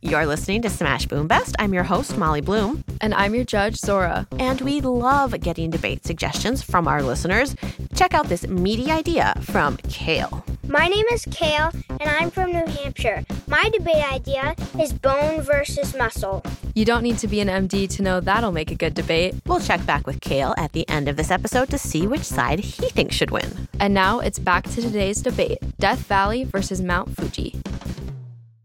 You're 0.00 0.26
listening 0.26 0.60
to 0.62 0.70
Smash 0.70 1.06
Boom 1.06 1.28
Best. 1.28 1.54
I'm 1.60 1.72
your 1.72 1.84
host, 1.84 2.18
Molly 2.18 2.40
Bloom. 2.40 2.82
And 3.00 3.14
I'm 3.14 3.32
your 3.32 3.44
judge, 3.44 3.76
Zora. 3.76 4.26
And 4.40 4.60
we 4.60 4.80
love 4.80 5.38
getting 5.38 5.70
debate 5.70 6.04
suggestions 6.04 6.60
from 6.60 6.88
our 6.88 7.00
listeners. 7.00 7.54
Check 7.94 8.12
out 8.12 8.26
this 8.26 8.44
meaty 8.48 8.90
idea 8.90 9.34
from 9.42 9.76
Kale. 9.88 10.44
My 10.72 10.88
name 10.88 11.04
is 11.12 11.26
Kale, 11.30 11.70
and 12.00 12.08
I'm 12.08 12.30
from 12.30 12.50
New 12.50 12.64
Hampshire. 12.64 13.26
My 13.46 13.68
debate 13.74 14.10
idea 14.10 14.56
is 14.80 14.94
bone 14.94 15.42
versus 15.42 15.94
muscle. 15.94 16.42
You 16.74 16.86
don't 16.86 17.02
need 17.02 17.18
to 17.18 17.28
be 17.28 17.40
an 17.40 17.48
MD 17.48 17.86
to 17.90 18.02
know 18.02 18.20
that'll 18.20 18.52
make 18.52 18.70
a 18.70 18.74
good 18.74 18.94
debate. 18.94 19.34
We'll 19.44 19.60
check 19.60 19.84
back 19.84 20.06
with 20.06 20.22
Kale 20.22 20.54
at 20.56 20.72
the 20.72 20.88
end 20.88 21.08
of 21.08 21.16
this 21.18 21.30
episode 21.30 21.68
to 21.68 21.78
see 21.78 22.06
which 22.06 22.22
side 22.22 22.60
he 22.60 22.88
thinks 22.88 23.14
should 23.14 23.30
win. 23.30 23.68
And 23.80 23.92
now 23.92 24.20
it's 24.20 24.38
back 24.38 24.64
to 24.70 24.80
today's 24.80 25.20
debate 25.20 25.58
Death 25.78 26.06
Valley 26.06 26.44
versus 26.44 26.80
Mount 26.80 27.18
Fuji. 27.18 27.60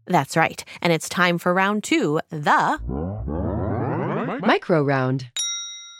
That's 0.06 0.34
right. 0.34 0.64
And 0.80 0.94
it's 0.94 1.10
time 1.10 1.36
for 1.36 1.52
round 1.52 1.84
two 1.84 2.22
the 2.30 2.80
Micro 4.46 4.82
round. 4.82 5.26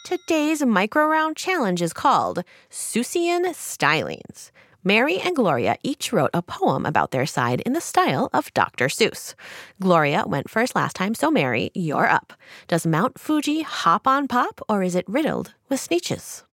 Today's 0.07 0.65
micro 0.65 1.07
round 1.07 1.37
challenge 1.37 1.83
is 1.83 1.93
called 1.93 2.43
Seussian 2.71 3.45
Stylings. 3.49 4.51
Mary 4.85 5.19
and 5.19 5.35
Gloria 5.35 5.77
each 5.83 6.13
wrote 6.13 6.31
a 6.33 6.41
poem 6.41 6.87
about 6.87 7.11
their 7.11 7.27
side 7.27 7.61
in 7.63 7.73
the 7.73 7.81
style 7.81 8.31
of 8.33 8.55
Dr. 8.55 8.87
Seuss. 8.87 9.35
Gloria 9.81 10.23
went 10.25 10.49
first 10.49 10.77
last 10.77 10.95
time, 10.95 11.15
so 11.15 11.31
Mary, 11.33 11.71
you're 11.75 12.09
up. 12.09 12.33
Does 12.69 12.87
Mount 12.87 13.19
Fuji 13.19 13.63
hop 13.63 14.07
on 14.07 14.29
pop 14.29 14.61
or 14.69 14.85
is 14.85 14.95
it 14.95 15.09
riddled 15.09 15.55
with 15.69 15.81
sneeches? 15.81 16.45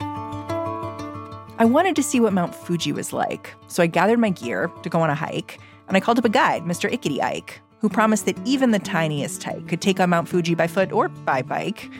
I 0.00 1.64
wanted 1.64 1.94
to 1.96 2.02
see 2.02 2.18
what 2.18 2.32
Mount 2.32 2.54
Fuji 2.54 2.92
was 2.92 3.12
like, 3.12 3.54
so 3.68 3.82
I 3.82 3.86
gathered 3.86 4.18
my 4.18 4.30
gear 4.30 4.68
to 4.82 4.88
go 4.88 5.00
on 5.00 5.10
a 5.10 5.14
hike, 5.14 5.60
and 5.88 5.96
I 5.96 6.00
called 6.00 6.18
up 6.18 6.24
a 6.24 6.30
guide, 6.30 6.62
Mr. 6.62 6.90
Ickety 6.90 7.22
Ike, 7.22 7.60
who 7.80 7.88
promised 7.90 8.24
that 8.24 8.38
even 8.46 8.70
the 8.70 8.78
tiniest 8.78 9.42
hike 9.42 9.68
could 9.68 9.82
take 9.82 10.00
on 10.00 10.08
Mount 10.10 10.26
Fuji 10.28 10.54
by 10.54 10.66
foot 10.66 10.90
or 10.90 11.08
by 11.08 11.42
bike. 11.42 11.90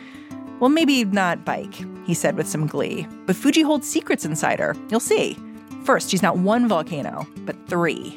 Well, 0.59 0.69
maybe 0.71 1.05
not 1.05 1.45
bike, 1.45 1.75
he 2.05 2.13
said 2.13 2.35
with 2.35 2.47
some 2.47 2.67
glee, 2.67 3.07
but 3.25 3.35
Fuji 3.35 3.61
holds 3.61 3.87
secrets 3.87 4.25
inside 4.25 4.59
her. 4.59 4.75
You'll 4.89 4.99
see. 4.99 5.37
First, 5.83 6.09
she's 6.09 6.21
not 6.21 6.37
one 6.37 6.67
volcano, 6.67 7.27
but 7.45 7.55
three. 7.67 8.15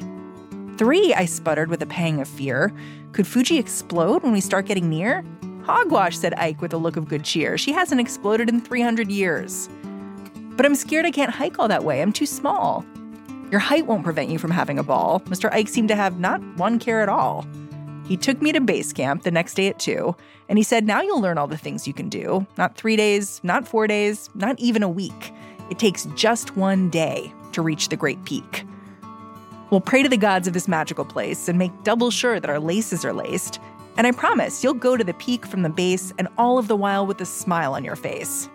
Three, 0.77 1.13
I 1.13 1.25
sputtered 1.25 1.69
with 1.69 1.81
a 1.81 1.85
pang 1.87 2.19
of 2.21 2.27
fear. 2.27 2.73
Could 3.11 3.27
Fuji 3.27 3.57
explode 3.57 4.23
when 4.23 4.33
we 4.33 4.41
start 4.41 4.65
getting 4.65 4.89
near? 4.89 5.23
Hogwash, 5.63 6.17
said 6.17 6.33
Ike 6.35 6.61
with 6.61 6.73
a 6.73 6.77
look 6.77 6.97
of 6.97 7.07
good 7.07 7.23
cheer. 7.23 7.57
She 7.57 7.71
hasn't 7.71 8.01
exploded 8.01 8.49
in 8.49 8.61
300 8.61 9.09
years. 9.09 9.69
But 10.55 10.65
I'm 10.65 10.75
scared 10.75 11.05
I 11.05 11.11
can't 11.11 11.31
hike 11.31 11.57
all 11.59 11.67
that 11.67 11.83
way. 11.83 12.01
I'm 12.01 12.13
too 12.13 12.25
small. 12.25 12.85
Your 13.51 13.59
height 13.59 13.87
won't 13.87 14.03
prevent 14.03 14.29
you 14.29 14.37
from 14.37 14.51
having 14.51 14.77
a 14.77 14.83
ball. 14.83 15.21
Mr. 15.21 15.51
Ike 15.51 15.69
seemed 15.69 15.89
to 15.89 15.95
have 15.95 16.19
not 16.19 16.41
one 16.57 16.77
care 16.77 17.01
at 17.01 17.09
all. 17.09 17.47
He 18.07 18.17
took 18.17 18.41
me 18.41 18.51
to 18.51 18.61
base 18.61 18.93
camp 18.93 19.23
the 19.23 19.31
next 19.31 19.55
day 19.55 19.67
at 19.67 19.79
2, 19.79 20.15
and 20.47 20.59
he 20.59 20.63
said, 20.63 20.85
Now 20.85 21.01
you'll 21.01 21.21
learn 21.21 21.37
all 21.37 21.47
the 21.47 21.57
things 21.57 21.87
you 21.87 21.93
can 21.93 22.07
do. 22.07 22.45
Not 22.57 22.75
three 22.75 22.95
days, 22.95 23.41
not 23.43 23.67
four 23.67 23.87
days, 23.87 24.29
not 24.35 24.59
even 24.59 24.83
a 24.83 24.89
week. 24.89 25.33
It 25.71 25.79
takes 25.79 26.05
just 26.15 26.55
one 26.55 26.89
day 26.89 27.33
to 27.53 27.61
reach 27.63 27.89
the 27.89 27.97
Great 27.97 28.23
Peak. 28.25 28.63
We'll 29.71 29.81
pray 29.81 30.03
to 30.03 30.09
the 30.09 30.17
gods 30.17 30.47
of 30.47 30.53
this 30.53 30.67
magical 30.67 31.05
place 31.05 31.49
and 31.49 31.57
make 31.57 31.71
double 31.83 32.11
sure 32.11 32.39
that 32.39 32.49
our 32.49 32.59
laces 32.59 33.03
are 33.03 33.13
laced. 33.13 33.59
And 33.97 34.05
I 34.05 34.11
promise 34.11 34.63
you'll 34.63 34.75
go 34.75 34.95
to 34.95 35.03
the 35.03 35.13
peak 35.15 35.45
from 35.45 35.63
the 35.63 35.69
base 35.69 36.13
and 36.19 36.27
all 36.37 36.59
of 36.59 36.67
the 36.67 36.75
while 36.75 37.07
with 37.07 37.19
a 37.21 37.25
smile 37.25 37.73
on 37.73 37.83
your 37.83 37.95
face. 37.95 38.47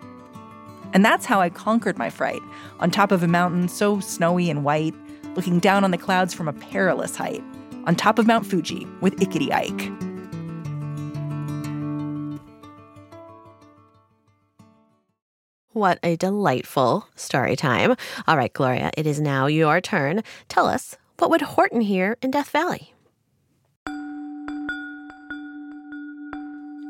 And 0.93 1.03
that's 1.03 1.25
how 1.25 1.41
I 1.41 1.49
conquered 1.49 1.97
my 1.97 2.09
fright, 2.09 2.41
on 2.79 2.91
top 2.91 3.11
of 3.11 3.23
a 3.23 3.27
mountain 3.27 3.67
so 3.67 3.99
snowy 3.99 4.49
and 4.49 4.63
white, 4.63 4.95
looking 5.35 5.59
down 5.59 5.83
on 5.83 5.91
the 5.91 5.97
clouds 5.97 6.33
from 6.33 6.47
a 6.47 6.53
perilous 6.53 7.15
height, 7.15 7.43
on 7.85 7.95
top 7.95 8.19
of 8.19 8.27
Mount 8.27 8.45
Fuji 8.45 8.87
with 9.01 9.15
Ickety 9.17 9.51
Ike. 9.51 9.91
What 15.73 15.99
a 16.03 16.17
delightful 16.17 17.07
story 17.15 17.55
time. 17.55 17.95
All 18.27 18.35
right, 18.35 18.51
Gloria, 18.51 18.91
it 18.97 19.07
is 19.07 19.21
now 19.21 19.47
your 19.47 19.79
turn. 19.79 20.21
Tell 20.49 20.67
us, 20.67 20.97
what 21.17 21.29
would 21.29 21.41
Horton 21.41 21.79
hear 21.81 22.17
in 22.21 22.29
Death 22.31 22.49
Valley? 22.49 22.93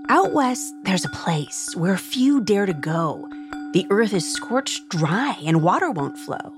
Out 0.09 0.33
west, 0.33 0.73
there's 0.83 1.05
a 1.05 1.09
place 1.09 1.73
where 1.77 1.95
few 1.95 2.41
dare 2.41 2.65
to 2.65 2.73
go. 2.73 3.29
The 3.73 3.85
earth 3.89 4.13
is 4.13 4.33
scorched 4.33 4.89
dry 4.89 5.37
and 5.45 5.61
water 5.61 5.89
won't 5.91 6.17
flow. 6.17 6.51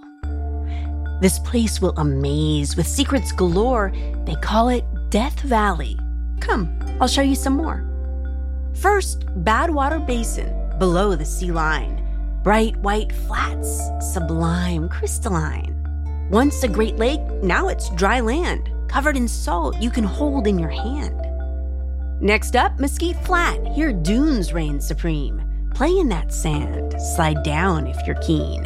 This 1.21 1.39
place 1.39 1.81
will 1.81 1.97
amaze 1.97 2.75
with 2.75 2.87
secrets 2.87 3.31
galore. 3.31 3.91
They 4.25 4.35
call 4.35 4.69
it 4.69 4.83
Death 5.09 5.39
Valley. 5.41 5.97
Come, 6.39 6.77
I'll 6.99 7.07
show 7.07 7.21
you 7.21 7.35
some 7.35 7.55
more. 7.55 7.85
First, 8.73 9.25
Badwater 9.43 10.05
Basin, 10.05 10.51
below 10.79 11.15
the 11.15 11.25
sea 11.25 11.51
line. 11.51 11.99
Bright 12.43 12.75
white 12.77 13.11
flats, 13.11 13.81
sublime, 14.13 14.89
crystalline. 14.89 15.79
Once 16.29 16.63
a 16.63 16.67
great 16.67 16.97
lake, 16.97 17.21
now 17.41 17.67
it's 17.69 17.89
dry 17.91 18.19
land, 18.19 18.69
covered 18.89 19.15
in 19.15 19.27
salt 19.27 19.79
you 19.81 19.89
can 19.89 20.03
hold 20.03 20.47
in 20.47 20.59
your 20.59 20.69
hand. 20.69 21.19
Next 22.19 22.55
up, 22.55 22.79
Mesquite 22.79 23.23
Flat. 23.25 23.65
Here 23.67 23.93
dunes 23.93 24.53
reign 24.53 24.79
supreme. 24.79 25.41
Play 25.73 25.97
in 25.97 26.09
that 26.09 26.33
sand, 26.33 26.95
slide 27.15 27.43
down 27.43 27.87
if 27.87 27.97
you're 28.05 28.21
keen. 28.21 28.63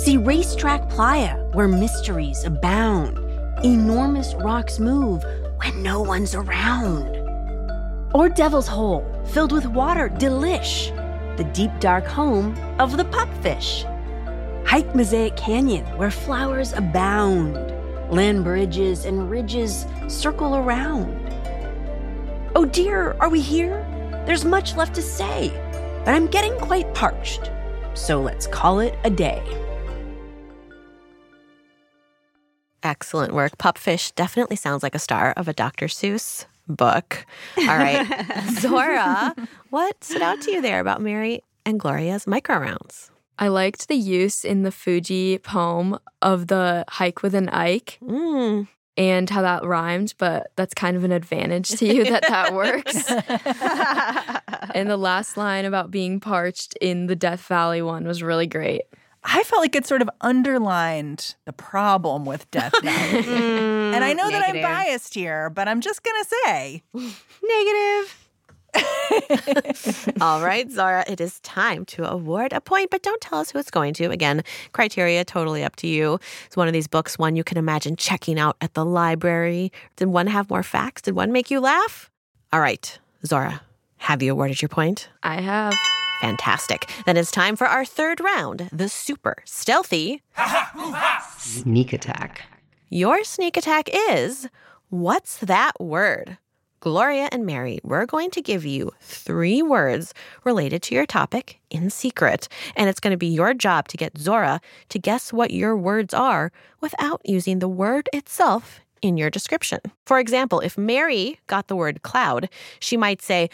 See 0.00 0.16
Racetrack 0.16 0.88
Playa, 0.88 1.36
where 1.52 1.68
mysteries 1.68 2.44
abound. 2.44 3.18
Enormous 3.62 4.32
rocks 4.36 4.78
move 4.78 5.22
when 5.56 5.82
no 5.82 6.00
one's 6.00 6.34
around. 6.34 7.18
Or 8.14 8.30
Devil's 8.30 8.66
Hole, 8.66 9.04
filled 9.26 9.52
with 9.52 9.66
water, 9.66 10.08
delish. 10.08 10.88
The 11.36 11.44
deep 11.44 11.70
dark 11.80 12.06
home 12.06 12.56
of 12.80 12.96
the 12.96 13.04
pupfish. 13.04 13.84
Hike 14.66 14.94
Mosaic 14.94 15.36
Canyon, 15.36 15.84
where 15.98 16.10
flowers 16.10 16.72
abound. 16.72 17.56
Land 18.10 18.42
bridges 18.42 19.04
and 19.04 19.30
ridges 19.30 19.84
circle 20.08 20.56
around. 20.56 21.14
Oh 22.56 22.64
dear, 22.64 23.18
are 23.20 23.28
we 23.28 23.42
here? 23.42 23.84
There's 24.24 24.46
much 24.46 24.76
left 24.76 24.94
to 24.94 25.02
say, 25.02 25.50
but 26.06 26.14
I'm 26.14 26.26
getting 26.26 26.56
quite 26.56 26.94
parched. 26.94 27.50
So 27.92 28.22
let's 28.22 28.46
call 28.46 28.80
it 28.80 28.98
a 29.04 29.10
day. 29.10 29.42
Excellent 32.82 33.32
work. 33.34 33.58
Pupfish 33.58 34.14
definitely 34.14 34.56
sounds 34.56 34.82
like 34.82 34.94
a 34.94 34.98
star 34.98 35.32
of 35.36 35.48
a 35.48 35.52
Dr. 35.52 35.86
Seuss 35.86 36.46
book. 36.68 37.26
All 37.58 37.66
right. 37.66 38.06
Zora, 38.60 39.34
what 39.70 40.02
stood 40.02 40.22
out 40.22 40.40
to 40.42 40.50
you 40.52 40.62
there 40.62 40.80
about 40.80 41.02
Mary 41.02 41.42
and 41.66 41.78
Gloria's 41.78 42.26
micro 42.26 42.58
rounds? 42.58 43.10
I 43.38 43.48
liked 43.48 43.88
the 43.88 43.96
use 43.96 44.44
in 44.44 44.62
the 44.62 44.70
Fuji 44.72 45.38
poem 45.38 45.98
of 46.22 46.46
the 46.46 46.84
hike 46.88 47.22
with 47.22 47.34
an 47.34 47.48
Ike 47.48 47.98
Mm. 48.02 48.68
and 48.96 49.30
how 49.30 49.40
that 49.42 49.64
rhymed, 49.64 50.14
but 50.18 50.52
that's 50.56 50.74
kind 50.74 50.96
of 50.96 51.04
an 51.04 51.12
advantage 51.12 51.70
to 51.70 51.86
you 51.86 52.04
that 52.04 52.24
that 52.28 52.52
works. 52.54 53.10
and 54.74 54.90
the 54.90 54.96
last 54.96 55.36
line 55.36 55.64
about 55.64 55.90
being 55.90 56.20
parched 56.20 56.76
in 56.80 57.06
the 57.06 57.16
Death 57.16 57.40
Valley 57.46 57.82
one 57.82 58.06
was 58.06 58.22
really 58.22 58.46
great. 58.46 58.82
I 59.22 59.42
felt 59.42 59.60
like 59.60 59.76
it 59.76 59.86
sort 59.86 60.02
of 60.02 60.10
underlined 60.20 61.34
the 61.44 61.52
problem 61.52 62.24
with 62.24 62.50
Death 62.50 62.72
Valley. 62.82 63.22
Mm, 63.22 63.94
and 63.94 64.04
I 64.04 64.12
know 64.12 64.30
that 64.30 64.48
I'm 64.48 64.62
biased 64.62 65.14
here, 65.14 65.50
but 65.50 65.68
I'm 65.68 65.80
just 65.80 66.02
going 66.02 66.22
to 66.22 66.28
say 66.44 66.82
Negative. 66.94 68.16
All 70.20 70.42
right, 70.42 70.70
Zora, 70.70 71.04
it 71.08 71.20
is 71.20 71.40
time 71.40 71.84
to 71.86 72.08
award 72.08 72.52
a 72.52 72.60
point, 72.60 72.90
but 72.90 73.02
don't 73.02 73.20
tell 73.20 73.40
us 73.40 73.50
who 73.50 73.58
it's 73.58 73.70
going 73.70 73.94
to. 73.94 74.10
Again, 74.10 74.42
criteria 74.72 75.24
totally 75.24 75.64
up 75.64 75.74
to 75.76 75.88
you. 75.88 76.20
It's 76.46 76.56
one 76.56 76.68
of 76.68 76.72
these 76.72 76.86
books, 76.86 77.18
one 77.18 77.34
you 77.34 77.42
can 77.42 77.58
imagine 77.58 77.96
checking 77.96 78.38
out 78.38 78.56
at 78.60 78.74
the 78.74 78.84
library. 78.84 79.72
Did 79.96 80.08
one 80.08 80.28
have 80.28 80.48
more 80.50 80.62
facts? 80.62 81.02
Did 81.02 81.14
one 81.14 81.32
make 81.32 81.50
you 81.50 81.58
laugh? 81.60 82.10
All 82.52 82.60
right, 82.60 82.96
Zora, 83.26 83.60
have 83.98 84.22
you 84.22 84.32
awarded 84.32 84.62
your 84.62 84.68
point? 84.68 85.08
I 85.22 85.40
have. 85.40 85.74
Fantastic. 86.20 86.90
Then 87.06 87.16
it's 87.16 87.30
time 87.30 87.56
for 87.56 87.66
our 87.66 87.84
third 87.84 88.20
round, 88.20 88.68
the 88.72 88.88
super 88.88 89.36
stealthy. 89.44 90.22
Sneak 91.38 91.92
attack. 91.92 92.42
Your 92.90 93.24
sneak 93.24 93.56
attack 93.56 93.88
is 93.92 94.48
what's 94.90 95.38
that 95.38 95.80
word? 95.80 96.38
Gloria 96.80 97.28
and 97.30 97.44
Mary, 97.44 97.78
we're 97.82 98.06
going 98.06 98.30
to 98.30 98.40
give 98.40 98.64
you 98.64 98.90
three 99.00 99.60
words 99.60 100.14
related 100.44 100.82
to 100.82 100.94
your 100.94 101.04
topic 101.04 101.60
in 101.68 101.90
secret. 101.90 102.48
And 102.74 102.88
it's 102.88 103.00
going 103.00 103.12
to 103.12 103.18
be 103.18 103.26
your 103.26 103.52
job 103.52 103.88
to 103.88 103.98
get 103.98 104.16
Zora 104.16 104.62
to 104.88 104.98
guess 104.98 105.32
what 105.32 105.50
your 105.50 105.76
words 105.76 106.14
are 106.14 106.50
without 106.80 107.20
using 107.24 107.58
the 107.58 107.68
word 107.68 108.08
itself 108.14 108.80
in 109.02 109.18
your 109.18 109.28
description. 109.28 109.80
For 110.06 110.18
example, 110.18 110.60
if 110.60 110.78
Mary 110.78 111.38
got 111.46 111.68
the 111.68 111.76
word 111.76 112.02
cloud, 112.02 112.48
she 112.78 112.96
might 112.96 113.20
say, 113.20 113.50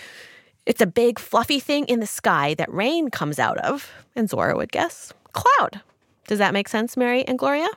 It's 0.67 0.81
a 0.81 0.87
big 0.87 1.19
fluffy 1.19 1.61
thing 1.61 1.85
in 1.87 2.01
the 2.01 2.07
sky 2.07 2.55
that 2.55 2.73
rain 2.73 3.09
comes 3.09 3.39
out 3.39 3.59
of. 3.59 3.91
And 4.17 4.29
Zora 4.29 4.57
would 4.57 4.73
guess, 4.73 5.13
cloud. 5.33 5.81
Does 6.27 6.39
that 6.39 6.53
make 6.53 6.69
sense, 6.69 6.97
Mary 6.97 7.25
and 7.25 7.39
Gloria? 7.39 7.69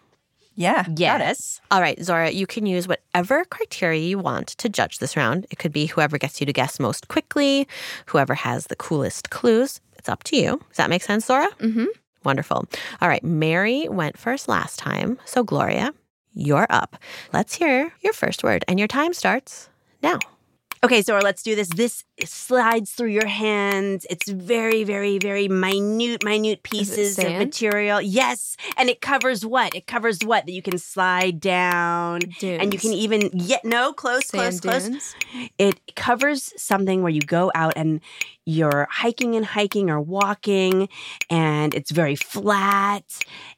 Yeah. 0.55 0.85
Yes. 0.97 1.61
All 1.71 1.79
right, 1.79 2.01
Zora, 2.03 2.31
you 2.31 2.45
can 2.47 2.65
use 2.65 2.87
whatever 2.87 3.45
criteria 3.45 4.01
you 4.01 4.17
want 4.17 4.47
to 4.49 4.67
judge 4.67 4.97
this 4.97 5.15
round. 5.15 5.45
It 5.51 5.59
could 5.59 5.71
be 5.71 5.85
whoever 5.85 6.17
gets 6.17 6.41
you 6.41 6.45
to 6.47 6.51
guess 6.51 6.79
most 6.79 7.07
quickly, 7.07 7.67
whoever 8.07 8.33
has 8.33 8.67
the 8.67 8.75
coolest 8.75 9.29
clues. 9.29 9.79
It's 9.97 10.09
up 10.09 10.23
to 10.23 10.35
you. 10.35 10.57
Does 10.69 10.77
that 10.77 10.89
make 10.89 11.03
sense, 11.03 11.27
Zora? 11.27 11.49
Mm-hmm. 11.59 11.85
Wonderful. 12.23 12.65
All 13.01 13.07
right, 13.07 13.23
Mary 13.23 13.87
went 13.87 14.17
first 14.17 14.49
last 14.49 14.79
time. 14.79 15.17
So, 15.25 15.43
Gloria, 15.43 15.93
you're 16.33 16.67
up. 16.69 16.97
Let's 17.31 17.55
hear 17.55 17.93
your 18.01 18.13
first 18.13 18.43
word, 18.43 18.65
and 18.67 18.79
your 18.79 18.87
time 18.87 19.13
starts 19.13 19.69
now. 20.01 20.19
Okay, 20.81 21.01
Zora, 21.01 21.21
let's 21.21 21.43
do 21.43 21.55
this. 21.55 21.67
This 21.67 22.05
slides 22.23 22.91
through 22.91 23.09
your 23.09 23.25
hands. 23.25 24.05
It's 24.09 24.29
very, 24.29 24.85
very, 24.85 25.17
very 25.17 25.49
minute, 25.49 26.23
minute 26.23 26.63
pieces 26.63 27.19
of 27.19 27.25
material. 27.33 28.01
Yes. 28.01 28.55
And 28.77 28.89
it 28.89 29.01
covers 29.01 29.45
what? 29.45 29.75
It 29.75 29.87
covers 29.87 30.19
what? 30.23 30.45
That 30.45 30.53
you 30.53 30.61
can 30.61 30.77
slide 30.77 31.41
down. 31.41 32.21
And 32.41 32.73
you 32.73 32.79
can 32.79 32.93
even 32.93 33.27
get 33.29 33.65
no 33.65 33.91
close, 33.91 34.31
close, 34.31 34.59
Sand 34.59 34.61
close. 34.61 34.87
dunes? 34.87 35.15
It 35.57 35.95
covers 35.97 36.53
something 36.55 37.01
where 37.01 37.11
you 37.11 37.21
go 37.21 37.51
out 37.53 37.73
and 37.75 37.99
you're 38.45 38.87
hiking 38.89 39.35
and 39.35 39.45
hiking 39.45 39.89
or 39.89 39.99
walking, 39.99 40.87
and 41.29 41.75
it's 41.75 41.91
very 41.91 42.15
flat. 42.15 43.03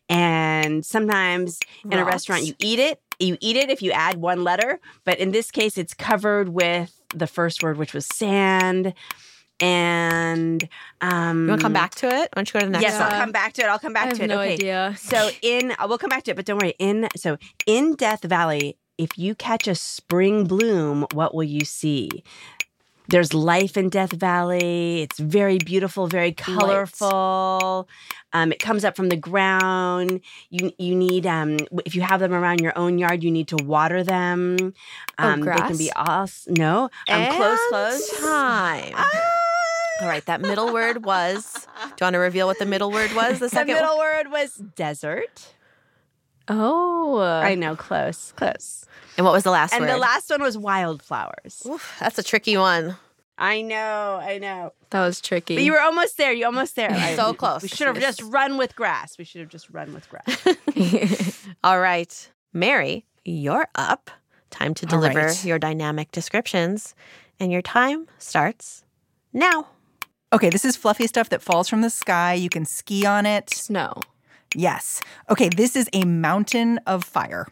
And 0.09 0.83
sometimes 0.83 1.59
in 1.85 1.93
a 1.93 2.03
restaurant, 2.03 2.45
you 2.45 2.55
eat 2.59 2.79
it. 2.79 2.99
You 3.19 3.37
eat 3.39 3.55
it 3.55 3.69
if 3.69 3.83
you 3.83 3.91
add 3.91 4.17
one 4.17 4.43
letter, 4.43 4.79
but 5.05 5.19
in 5.19 5.31
this 5.31 5.51
case, 5.51 5.77
it's 5.77 5.93
covered 5.93 6.49
with 6.49 7.00
the 7.13 7.27
first 7.27 7.63
word, 7.63 7.77
which 7.77 7.93
was 7.93 8.05
sand. 8.05 8.93
And 9.59 10.67
um, 11.01 11.43
You 11.43 11.49
want 11.49 11.61
to 11.61 11.65
come 11.65 11.73
back 11.73 11.93
to 11.95 12.07
it? 12.07 12.11
Why 12.11 12.27
don't 12.33 12.49
you 12.49 12.53
go 12.53 12.59
to 12.61 12.65
the 12.65 12.71
next 12.71 12.83
one? 12.83 12.91
Yes, 12.91 12.99
one? 12.99 13.11
I'll 13.11 13.19
come 13.19 13.31
back 13.31 13.53
to 13.53 13.61
it. 13.61 13.67
I'll 13.67 13.79
come 13.79 13.93
back 13.93 14.13
to 14.15 14.23
it. 14.23 14.27
no 14.27 14.39
okay. 14.39 14.53
idea. 14.53 14.95
So 14.97 15.29
in 15.43 15.71
uh, 15.71 15.85
we'll 15.87 15.99
come 15.99 16.09
back 16.09 16.23
to 16.23 16.31
it, 16.31 16.35
but 16.35 16.45
don't 16.45 16.59
worry. 16.59 16.73
In 16.79 17.07
so 17.15 17.37
in 17.67 17.93
Death 17.95 18.23
Valley, 18.23 18.77
if 18.97 19.17
you 19.17 19.35
catch 19.35 19.67
a 19.67 19.75
spring 19.75 20.45
bloom, 20.45 21.05
what 21.13 21.35
will 21.35 21.43
you 21.43 21.65
see? 21.65 22.09
There's 23.11 23.33
life 23.33 23.75
in 23.75 23.89
Death 23.89 24.13
Valley. 24.13 25.01
It's 25.01 25.19
very 25.19 25.57
beautiful, 25.57 26.07
very 26.07 26.31
colorful. 26.31 27.89
Um, 28.31 28.53
it 28.53 28.59
comes 28.59 28.85
up 28.85 28.95
from 28.95 29.09
the 29.09 29.17
ground. 29.17 30.21
You 30.49 30.71
you 30.77 30.95
need 30.95 31.27
um, 31.27 31.57
if 31.85 31.93
you 31.93 32.01
have 32.01 32.21
them 32.21 32.33
around 32.33 32.61
your 32.61 32.71
own 32.77 32.97
yard, 32.97 33.21
you 33.21 33.29
need 33.29 33.49
to 33.49 33.57
water 33.57 34.01
them. 34.01 34.73
Oh, 35.19 35.27
Um, 35.27 35.41
They 35.41 35.51
can 35.51 35.77
be 35.77 35.91
grass? 35.93 36.47
all 36.47 36.53
no. 36.55 36.89
Um, 37.09 37.25
close, 37.35 37.59
close. 37.69 38.19
Time. 38.21 38.95
All 40.01 40.07
right, 40.07 40.25
that 40.25 40.39
middle 40.41 40.71
word 40.73 41.03
was. 41.05 41.53
Do 41.53 41.89
you 41.89 42.05
want 42.05 42.13
to 42.13 42.19
reveal 42.19 42.47
what 42.47 42.59
the 42.59 42.65
middle 42.65 42.91
word 42.91 43.13
was? 43.13 43.39
The 43.39 43.45
The 43.49 43.49
second 43.49 43.75
middle 43.75 43.97
word 43.97 44.31
was 44.31 44.55
desert. 44.55 45.53
Oh. 46.51 47.19
I 47.19 47.55
know, 47.55 47.75
close, 47.75 48.33
close. 48.35 48.85
And 49.17 49.25
what 49.25 49.33
was 49.33 49.43
the 49.43 49.51
last 49.51 49.73
one? 49.73 49.81
and 49.81 49.89
word? 49.89 49.95
the 49.95 49.99
last 49.99 50.29
one 50.29 50.41
was 50.41 50.57
wildflowers. 50.57 51.63
Oof, 51.65 51.95
that's 51.99 52.17
a 52.17 52.23
tricky 52.23 52.57
one. 52.57 52.95
I 53.37 53.61
know, 53.61 54.19
I 54.21 54.37
know. 54.37 54.73
That 54.91 55.05
was 55.05 55.19
tricky. 55.19 55.55
But 55.55 55.63
you 55.63 55.71
were 55.71 55.81
almost 55.81 56.17
there. 56.17 56.31
You 56.31 56.45
almost 56.45 56.75
there. 56.75 56.91
I- 56.91 57.15
So 57.21 57.33
close. 57.33 57.63
We 57.63 57.69
should 57.69 57.87
have 57.87 57.99
just 57.99 58.21
run 58.21 58.57
with 58.57 58.75
grass. 58.75 59.17
We 59.17 59.23
should 59.23 59.41
have 59.41 59.49
just 59.49 59.69
run 59.71 59.93
with 59.93 60.07
grass. 60.09 60.57
All 61.63 61.79
right, 61.79 62.31
Mary, 62.53 63.05
you're 63.25 63.67
up. 63.75 64.11
Time 64.49 64.73
to 64.75 64.85
deliver 64.85 65.27
right. 65.27 65.45
your 65.45 65.57
dynamic 65.57 66.11
descriptions, 66.11 66.93
and 67.39 67.51
your 67.51 67.61
time 67.61 68.07
starts 68.17 68.83
now. 69.33 69.67
Okay, 70.33 70.49
this 70.49 70.63
is 70.63 70.75
fluffy 70.75 71.07
stuff 71.07 71.29
that 71.29 71.41
falls 71.41 71.67
from 71.67 71.81
the 71.81 71.89
sky. 71.89 72.33
You 72.33 72.49
can 72.49 72.65
ski 72.65 73.05
on 73.05 73.25
it. 73.25 73.49
Snow. 73.49 74.01
Yes. 74.55 75.01
Okay, 75.29 75.49
this 75.49 75.75
is 75.75 75.89
a 75.93 76.03
mountain 76.05 76.79
of 76.85 77.03
fire. 77.03 77.47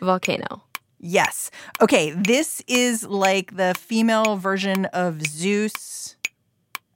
Volcano. 0.00 0.62
Yes. 0.98 1.50
Okay, 1.80 2.10
this 2.12 2.62
is 2.66 3.04
like 3.04 3.56
the 3.56 3.74
female 3.78 4.36
version 4.36 4.86
of 4.86 5.22
Zeus. 5.26 6.16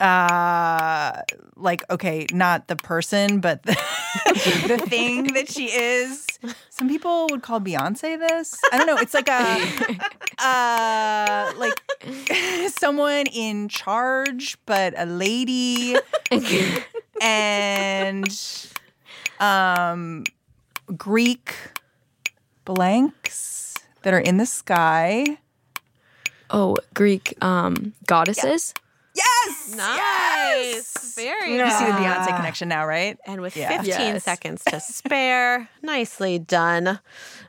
Uh 0.00 1.22
like 1.56 1.82
okay, 1.90 2.24
not 2.32 2.68
the 2.68 2.76
person, 2.76 3.40
but 3.40 3.62
the, 3.64 3.76
the 4.68 4.78
thing 4.78 5.34
that 5.34 5.50
she 5.50 5.66
is. 5.66 6.24
Some 6.70 6.88
people 6.88 7.26
would 7.30 7.42
call 7.42 7.60
Beyonce 7.60 8.16
this. 8.16 8.56
I 8.72 8.78
don't 8.78 8.86
know. 8.86 8.96
It's 8.96 9.12
like 9.12 9.28
a 9.28 9.98
uh 10.38 11.52
like 11.58 11.74
someone 12.78 13.26
in 13.26 13.68
charge, 13.68 14.56
but 14.66 14.94
a 14.96 15.04
lady 15.04 15.96
and 17.20 18.30
um 19.40 20.24
Greek 20.96 21.54
blanks 22.64 23.74
that 24.02 24.14
are 24.14 24.18
in 24.20 24.36
the 24.36 24.46
sky. 24.46 25.38
Oh, 26.50 26.76
Greek 26.94 27.34
um, 27.44 27.92
goddesses. 28.06 28.72
Yes. 29.14 29.74
Nice. 29.76 31.14
Very 31.14 31.56
You 31.56 31.70
see 31.70 31.84
the. 31.84 31.90
Beyonce 31.92 32.34
connection 32.36 32.68
now, 32.68 32.86
right? 32.86 33.18
And 33.26 33.40
with 33.40 33.56
Yeah. 33.56 33.68
15 33.68 33.86
Yes. 33.86 34.24
seconds 34.24 34.64
to 34.64 34.80
spare, 34.80 35.68
nicely 35.82 36.38
done. 36.38 37.00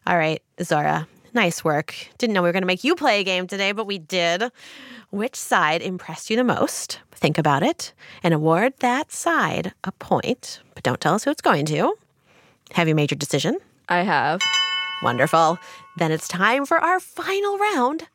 All 0.08 0.17
right, 0.17 0.41
Zora, 0.62 1.08
nice 1.33 1.63
work. 1.63 1.95
Didn't 2.17 2.33
know 2.33 2.41
we 2.41 2.49
were 2.49 2.53
going 2.53 2.63
to 2.63 2.67
make 2.67 2.83
you 2.83 2.95
play 2.95 3.19
a 3.19 3.23
game 3.23 3.47
today, 3.47 3.71
but 3.71 3.85
we 3.85 3.97
did. 3.97 4.43
Which 5.11 5.35
side 5.35 5.81
impressed 5.81 6.29
you 6.29 6.35
the 6.35 6.43
most? 6.43 6.99
Think 7.11 7.37
about 7.37 7.63
it 7.63 7.93
and 8.23 8.33
award 8.33 8.73
that 8.79 9.11
side 9.11 9.73
a 9.83 9.91
point, 9.91 10.61
but 10.75 10.83
don't 10.83 11.01
tell 11.01 11.15
us 11.15 11.23
who 11.23 11.31
it's 11.31 11.41
going 11.41 11.65
to. 11.67 11.95
Have 12.71 12.87
you 12.87 12.95
made 12.95 13.11
your 13.11 13.17
decision? 13.17 13.57
I 13.89 14.01
have. 14.01 14.41
Wonderful. 15.01 15.57
Then 15.97 16.11
it's 16.11 16.27
time 16.27 16.65
for 16.65 16.77
our 16.77 16.99
final 16.99 17.57
round. 17.57 18.07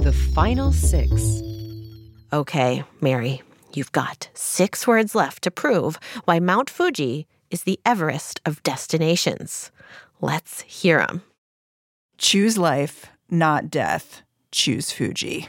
The 0.00 0.12
final 0.34 0.72
six. 0.72 1.42
Okay, 2.32 2.82
Mary, 3.00 3.42
you've 3.74 3.92
got 3.92 4.28
six 4.34 4.86
words 4.86 5.14
left 5.14 5.42
to 5.44 5.50
prove 5.50 5.98
why 6.24 6.40
Mount 6.40 6.70
Fuji 6.70 7.26
is 7.50 7.64
the 7.64 7.78
Everest 7.84 8.40
of 8.46 8.62
destinations. 8.62 9.70
Let's 10.22 10.62
hear 10.62 10.98
them. 10.98 11.22
Choose 12.16 12.56
life, 12.56 13.06
not 13.28 13.68
death. 13.70 14.22
Choose 14.52 14.92
Fuji. 14.92 15.48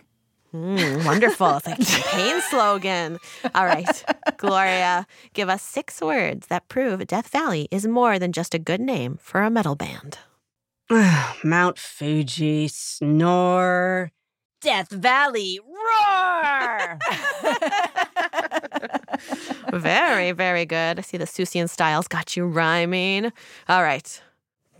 Mm, 0.51 1.05
wonderful. 1.05 1.57
It's 1.57 1.67
like 1.67 1.79
a 1.79 1.85
campaign 1.85 2.41
slogan. 2.49 3.19
All 3.53 3.65
right, 3.65 4.03
Gloria, 4.37 5.05
give 5.33 5.47
us 5.47 5.61
six 5.61 6.01
words 6.01 6.47
that 6.47 6.67
prove 6.69 7.05
Death 7.05 7.27
Valley 7.29 7.67
is 7.69 7.85
more 7.85 8.17
than 8.17 8.31
just 8.31 8.55
a 8.55 8.59
good 8.59 8.81
name 8.81 9.19
for 9.21 9.43
a 9.43 9.51
metal 9.51 9.75
band. 9.75 10.17
Mount 11.43 11.77
Fuji, 11.77 12.67
snore, 12.67 14.11
Death 14.59 14.89
Valley, 14.89 15.59
roar. 15.59 16.99
Very, 19.79 20.31
very 20.33 20.65
good. 20.65 20.99
I 20.99 21.01
see 21.01 21.17
the 21.17 21.25
Seussian 21.25 21.67
styles 21.69 22.07
got 22.07 22.37
you 22.37 22.45
rhyming. 22.45 23.31
All 23.67 23.81
right, 23.81 24.21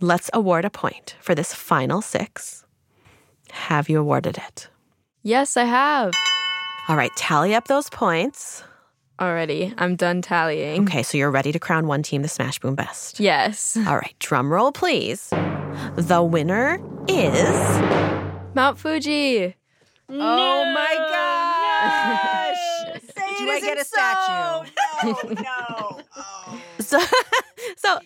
let's 0.04 0.30
award 0.34 0.64
a 0.64 0.70
point 0.70 1.16
for 1.20 1.34
this 1.34 1.54
final 1.54 2.02
six. 2.02 2.64
Have 3.50 3.88
you 3.88 3.98
awarded 3.98 4.36
it? 4.36 4.68
Yes, 5.22 5.56
I 5.56 5.64
have. 5.64 6.12
All 6.88 6.96
right, 6.96 7.10
tally 7.16 7.54
up 7.54 7.66
those 7.68 7.88
points. 7.88 8.62
Already, 9.20 9.72
I'm 9.78 9.96
done 9.96 10.20
tallying. 10.22 10.82
Okay, 10.82 11.02
so 11.02 11.16
you're 11.16 11.30
ready 11.30 11.52
to 11.52 11.58
crown 11.58 11.86
one 11.86 12.02
team 12.02 12.22
the 12.22 12.28
Smash 12.28 12.58
Boom 12.58 12.74
Best. 12.74 13.20
Yes. 13.20 13.76
All 13.86 13.94
right, 13.96 14.14
drum 14.18 14.52
roll, 14.52 14.72
please. 14.72 15.30
The 15.96 16.22
winner 16.22 16.78
is 17.08 17.80
Mount 18.54 18.78
Fuji. 18.78 19.54
Oh 20.10 20.64
my 20.74 20.94
gosh! 21.08 23.00
Do 23.38 23.50
I 23.50 23.60
get 23.60 23.78
a 23.78 23.84
statue? 23.84 24.70
no. 25.34 25.42
No. 25.42 26.00
Oh. 26.16 26.60
So. 26.80 27.00
So, 27.76 27.98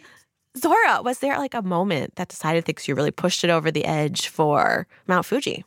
Zora, 0.61 1.03
was 1.03 1.19
there 1.21 1.39
like 1.39 1.55
a 1.55 1.63
moment 1.63 2.17
that 2.17 2.29
decided 2.29 2.65
things 2.65 2.87
you 2.89 2.95
really 2.95 3.11
pushed 3.11 3.45
it 3.45 3.51
over 3.51 3.71
the 3.71 3.85
edge 3.85 4.29
for 4.29 4.87
Mount 5.07 5.27
Fuji? 5.27 5.65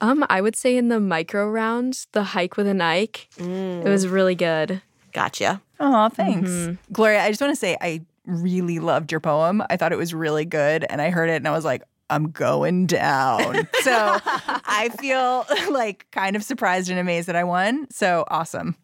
Um, 0.00 0.24
I 0.30 0.40
would 0.40 0.54
say 0.56 0.76
in 0.76 0.88
the 0.88 1.00
micro 1.00 1.48
round, 1.48 2.06
the 2.12 2.22
hike 2.22 2.56
with 2.56 2.66
an 2.68 2.80
Ike, 2.80 3.28
it 3.38 3.88
was 3.88 4.06
really 4.06 4.34
good. 4.36 4.80
Gotcha. 5.12 5.60
Oh, 5.80 6.08
thanks. 6.08 6.78
Gloria, 6.92 7.22
I 7.24 7.28
just 7.30 7.40
want 7.40 7.52
to 7.52 7.56
say 7.56 7.76
I 7.80 8.02
really 8.24 8.78
loved 8.78 9.10
your 9.10 9.20
poem. 9.20 9.62
I 9.70 9.76
thought 9.76 9.92
it 9.92 9.98
was 9.98 10.14
really 10.14 10.44
good. 10.44 10.84
And 10.88 11.02
I 11.02 11.10
heard 11.10 11.30
it 11.30 11.36
and 11.36 11.48
I 11.48 11.52
was 11.52 11.64
like, 11.64 11.82
I'm 12.10 12.30
going 12.30 12.86
down. 12.86 13.68
so 13.80 14.18
I 14.24 14.90
feel 15.00 15.44
like 15.72 16.06
kind 16.12 16.36
of 16.36 16.42
surprised 16.42 16.90
and 16.90 16.98
amazed 16.98 17.28
that 17.28 17.36
I 17.36 17.44
won. 17.44 17.86
So 17.90 18.24
awesome. 18.28 18.76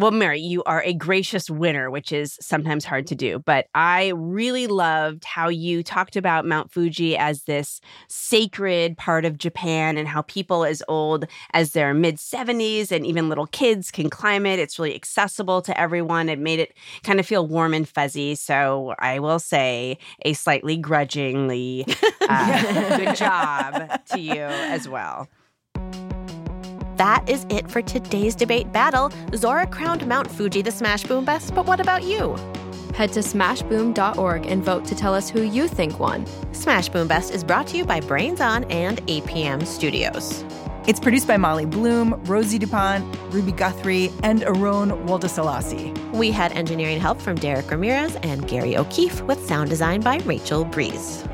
Well, 0.00 0.12
Mary, 0.12 0.40
you 0.40 0.62
are 0.64 0.82
a 0.82 0.94
gracious 0.94 1.50
winner, 1.50 1.90
which 1.90 2.10
is 2.10 2.38
sometimes 2.40 2.86
hard 2.86 3.06
to 3.08 3.14
do. 3.14 3.38
But 3.38 3.66
I 3.74 4.12
really 4.16 4.66
loved 4.66 5.26
how 5.26 5.50
you 5.50 5.82
talked 5.82 6.16
about 6.16 6.46
Mount 6.46 6.72
Fuji 6.72 7.18
as 7.18 7.42
this 7.42 7.82
sacred 8.08 8.96
part 8.96 9.26
of 9.26 9.36
Japan 9.36 9.98
and 9.98 10.08
how 10.08 10.22
people 10.22 10.64
as 10.64 10.82
old 10.88 11.26
as 11.52 11.72
their 11.72 11.92
mid 11.92 12.16
70s 12.16 12.90
and 12.90 13.04
even 13.04 13.28
little 13.28 13.46
kids 13.48 13.90
can 13.90 14.08
climb 14.08 14.46
it. 14.46 14.58
It's 14.58 14.78
really 14.78 14.94
accessible 14.94 15.60
to 15.60 15.78
everyone. 15.78 16.30
It 16.30 16.38
made 16.38 16.60
it 16.60 16.72
kind 17.02 17.20
of 17.20 17.26
feel 17.26 17.46
warm 17.46 17.74
and 17.74 17.86
fuzzy. 17.86 18.36
So 18.36 18.94
I 19.00 19.18
will 19.18 19.38
say 19.38 19.98
a 20.22 20.32
slightly 20.32 20.78
grudgingly 20.78 21.84
uh, 22.22 22.96
good 22.96 23.16
job 23.16 24.00
to 24.12 24.18
you 24.18 24.32
as 24.40 24.88
well. 24.88 25.28
That 27.00 27.26
is 27.30 27.46
it 27.48 27.70
for 27.70 27.80
today's 27.80 28.34
debate 28.34 28.72
battle. 28.72 29.10
Zora 29.34 29.66
crowned 29.66 30.06
Mount 30.06 30.30
Fuji 30.30 30.60
the 30.60 30.70
Smash 30.70 31.02
Boom 31.04 31.24
Best, 31.24 31.54
but 31.54 31.64
what 31.64 31.80
about 31.80 32.02
you? 32.02 32.36
Head 32.94 33.10
to 33.14 33.20
smashboom.org 33.20 34.44
and 34.44 34.62
vote 34.62 34.84
to 34.84 34.94
tell 34.94 35.14
us 35.14 35.30
who 35.30 35.40
you 35.40 35.66
think 35.66 35.98
won. 35.98 36.26
Smash 36.52 36.90
Boom 36.90 37.08
Best 37.08 37.32
is 37.32 37.42
brought 37.42 37.66
to 37.68 37.78
you 37.78 37.86
by 37.86 38.00
Brains 38.00 38.42
On 38.42 38.64
and 38.64 38.98
APM 39.06 39.66
Studios. 39.66 40.44
It's 40.86 41.00
produced 41.00 41.26
by 41.26 41.38
Molly 41.38 41.64
Bloom, 41.64 42.22
Rosie 42.26 42.58
DuPont, 42.58 43.16
Ruby 43.32 43.52
Guthrie, 43.52 44.12
and 44.22 44.42
Aron 44.42 44.90
Woldeslassie. 45.06 45.96
We 46.12 46.30
had 46.30 46.52
engineering 46.52 47.00
help 47.00 47.18
from 47.18 47.36
Derek 47.36 47.70
Ramirez 47.70 48.16
and 48.16 48.46
Gary 48.46 48.76
O'Keefe 48.76 49.22
with 49.22 49.46
sound 49.46 49.70
design 49.70 50.02
by 50.02 50.18
Rachel 50.26 50.66
Breeze. 50.66 51.24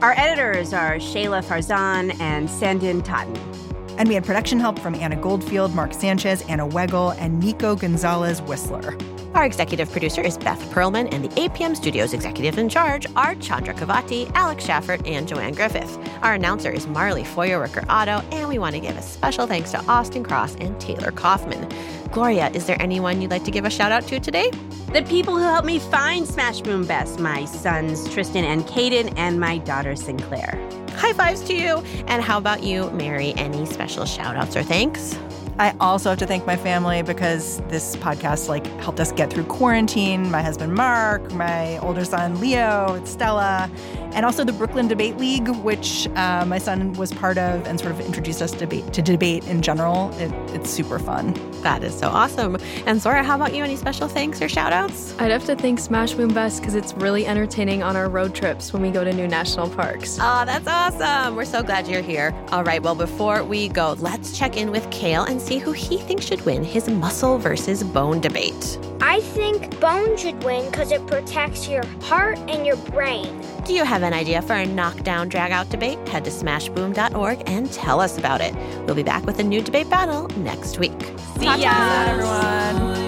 Our 0.00 0.14
editors 0.16 0.72
are 0.72 0.96
Shayla 0.96 1.44
Farzan 1.44 2.20
and 2.20 2.50
Sanden 2.50 3.02
Totten. 3.02 3.61
And 3.98 4.08
we 4.08 4.14
had 4.14 4.24
production 4.24 4.58
help 4.58 4.78
from 4.78 4.94
Anna 4.94 5.16
Goldfield, 5.16 5.74
Mark 5.74 5.92
Sanchez, 5.94 6.42
Anna 6.48 6.66
Weggel, 6.66 7.16
and 7.18 7.38
Nico 7.38 7.76
Gonzalez 7.76 8.40
Whistler. 8.42 8.96
Our 9.34 9.46
executive 9.46 9.90
producer 9.90 10.20
is 10.20 10.36
Beth 10.36 10.60
Perlman, 10.72 11.12
and 11.12 11.24
the 11.24 11.28
APM 11.40 11.74
Studios 11.74 12.12
executive 12.12 12.58
in 12.58 12.68
charge 12.68 13.06
are 13.16 13.34
Chandra 13.36 13.72
Kavati, 13.72 14.30
Alex 14.34 14.66
Schaffert, 14.66 15.06
and 15.08 15.26
Joanne 15.26 15.54
Griffith. 15.54 15.98
Our 16.22 16.34
announcer 16.34 16.70
is 16.70 16.86
Marley 16.86 17.24
Foyer-Worker 17.24 17.86
Otto, 17.88 18.22
and 18.30 18.48
we 18.48 18.58
want 18.58 18.74
to 18.74 18.80
give 18.80 18.96
a 18.96 19.02
special 19.02 19.46
thanks 19.46 19.70
to 19.70 19.82
Austin 19.86 20.22
Cross 20.22 20.56
and 20.56 20.78
Taylor 20.78 21.12
Kaufman. 21.12 21.66
Gloria, 22.12 22.50
is 22.50 22.66
there 22.66 22.76
anyone 22.78 23.22
you'd 23.22 23.30
like 23.30 23.42
to 23.44 23.50
give 23.50 23.64
a 23.64 23.70
shout 23.70 23.90
out 23.90 24.06
to 24.06 24.20
today? 24.20 24.50
The 24.92 25.02
people 25.08 25.34
who 25.34 25.44
helped 25.44 25.66
me 25.66 25.78
find 25.78 26.28
Smash 26.28 26.60
Boom 26.60 26.84
Best 26.86 27.18
my 27.18 27.46
sons 27.46 28.06
Tristan 28.12 28.44
and 28.44 28.64
Caden, 28.64 29.14
and 29.16 29.40
my 29.40 29.56
daughter 29.56 29.96
Sinclair. 29.96 30.60
High 30.90 31.14
fives 31.14 31.40
to 31.44 31.54
you. 31.54 31.78
And 32.08 32.22
how 32.22 32.36
about 32.36 32.62
you, 32.62 32.90
Mary? 32.90 33.32
Any 33.38 33.64
special 33.64 34.04
shout 34.04 34.36
outs 34.36 34.54
or 34.54 34.62
thanks? 34.62 35.18
I 35.58 35.74
also 35.80 36.10
have 36.10 36.18
to 36.18 36.26
thank 36.26 36.46
my 36.46 36.56
family 36.56 37.02
because 37.02 37.62
this 37.68 37.96
podcast 37.96 38.48
like 38.48 38.66
helped 38.80 39.00
us 39.00 39.12
get 39.12 39.32
through 39.32 39.44
quarantine. 39.44 40.30
My 40.30 40.42
husband 40.42 40.74
Mark, 40.74 41.32
my 41.32 41.78
older 41.78 42.04
son 42.04 42.40
Leo, 42.40 43.02
Stella, 43.06 43.70
and 44.14 44.24
also 44.24 44.44
the 44.44 44.52
Brooklyn 44.52 44.88
Debate 44.88 45.16
League, 45.16 45.48
which 45.48 46.08
uh, 46.16 46.44
my 46.46 46.58
son 46.58 46.92
was 46.94 47.12
part 47.12 47.38
of 47.38 47.66
and 47.66 47.78
sort 47.78 47.92
of 47.92 48.00
introduced 48.00 48.42
us 48.42 48.52
to 48.52 48.58
debate, 48.58 48.92
to 48.92 49.02
debate 49.02 49.46
in 49.46 49.62
general. 49.62 50.10
It, 50.18 50.32
it's 50.54 50.70
super 50.70 50.98
fun. 50.98 51.34
That 51.62 51.84
is 51.84 51.98
so 51.98 52.08
awesome. 52.08 52.56
And 52.86 53.00
Zora, 53.00 53.22
how 53.22 53.36
about 53.36 53.54
you? 53.54 53.62
Any 53.62 53.76
special 53.76 54.08
thanks 54.08 54.42
or 54.42 54.48
shout 54.48 54.72
outs? 54.72 55.14
I'd 55.18 55.30
have 55.30 55.44
to 55.46 55.56
thank 55.56 55.78
Smash 55.78 56.14
Boom 56.14 56.32
Best 56.32 56.60
because 56.60 56.74
it's 56.74 56.92
really 56.94 57.26
entertaining 57.26 57.82
on 57.82 57.96
our 57.96 58.08
road 58.08 58.34
trips 58.34 58.72
when 58.72 58.82
we 58.82 58.90
go 58.90 59.04
to 59.04 59.12
new 59.12 59.28
national 59.28 59.68
parks. 59.70 60.18
Oh, 60.20 60.44
that's 60.44 60.66
awesome. 60.66 61.36
We're 61.36 61.44
so 61.44 61.62
glad 61.62 61.86
you're 61.86 62.02
here. 62.02 62.34
All 62.50 62.64
right, 62.64 62.82
well, 62.82 62.94
before 62.94 63.44
we 63.44 63.68
go, 63.68 63.96
let's 63.98 64.36
check 64.36 64.56
in 64.56 64.70
with 64.70 64.90
Kale 64.90 65.24
and 65.24 65.40
see 65.40 65.58
who 65.58 65.72
he 65.72 65.98
thinks 65.98 66.24
should 66.24 66.44
win 66.44 66.64
his 66.64 66.88
muscle 66.88 67.38
versus 67.38 67.82
bone 67.82 68.20
debate. 68.20 68.78
I 69.04 69.20
think 69.20 69.80
bone 69.80 70.16
should 70.16 70.44
win 70.44 70.70
because 70.70 70.92
it 70.92 71.04
protects 71.08 71.68
your 71.68 71.84
heart 72.02 72.38
and 72.48 72.64
your 72.64 72.76
brain. 72.76 73.42
Do 73.66 73.74
you 73.74 73.84
have 73.84 74.04
an 74.04 74.12
idea 74.12 74.40
for 74.42 74.54
a 74.54 74.64
knockdown 74.64 75.28
dragout 75.28 75.70
debate? 75.70 75.98
Head 76.08 76.24
to 76.24 76.30
smashboom.org 76.30 77.42
and 77.46 77.70
tell 77.72 78.00
us 78.00 78.16
about 78.16 78.40
it. 78.40 78.54
We'll 78.86 78.94
be 78.94 79.02
back 79.02 79.26
with 79.26 79.40
a 79.40 79.42
new 79.42 79.60
debate 79.60 79.90
battle 79.90 80.28
next 80.38 80.78
week. 80.78 81.00
See 81.36 81.46
ya, 81.46 82.06
everyone. 82.06 83.01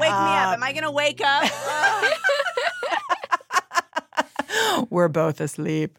Wake 0.00 0.10
me 0.10 0.14
up. 0.14 0.54
Am 0.54 0.62
I 0.62 0.68
um, 0.68 0.74
going 0.74 0.84
to 0.84 0.90
wake 0.90 1.20
up? 1.24 1.50
We're 4.90 5.08
both 5.08 5.40
asleep. 5.40 5.98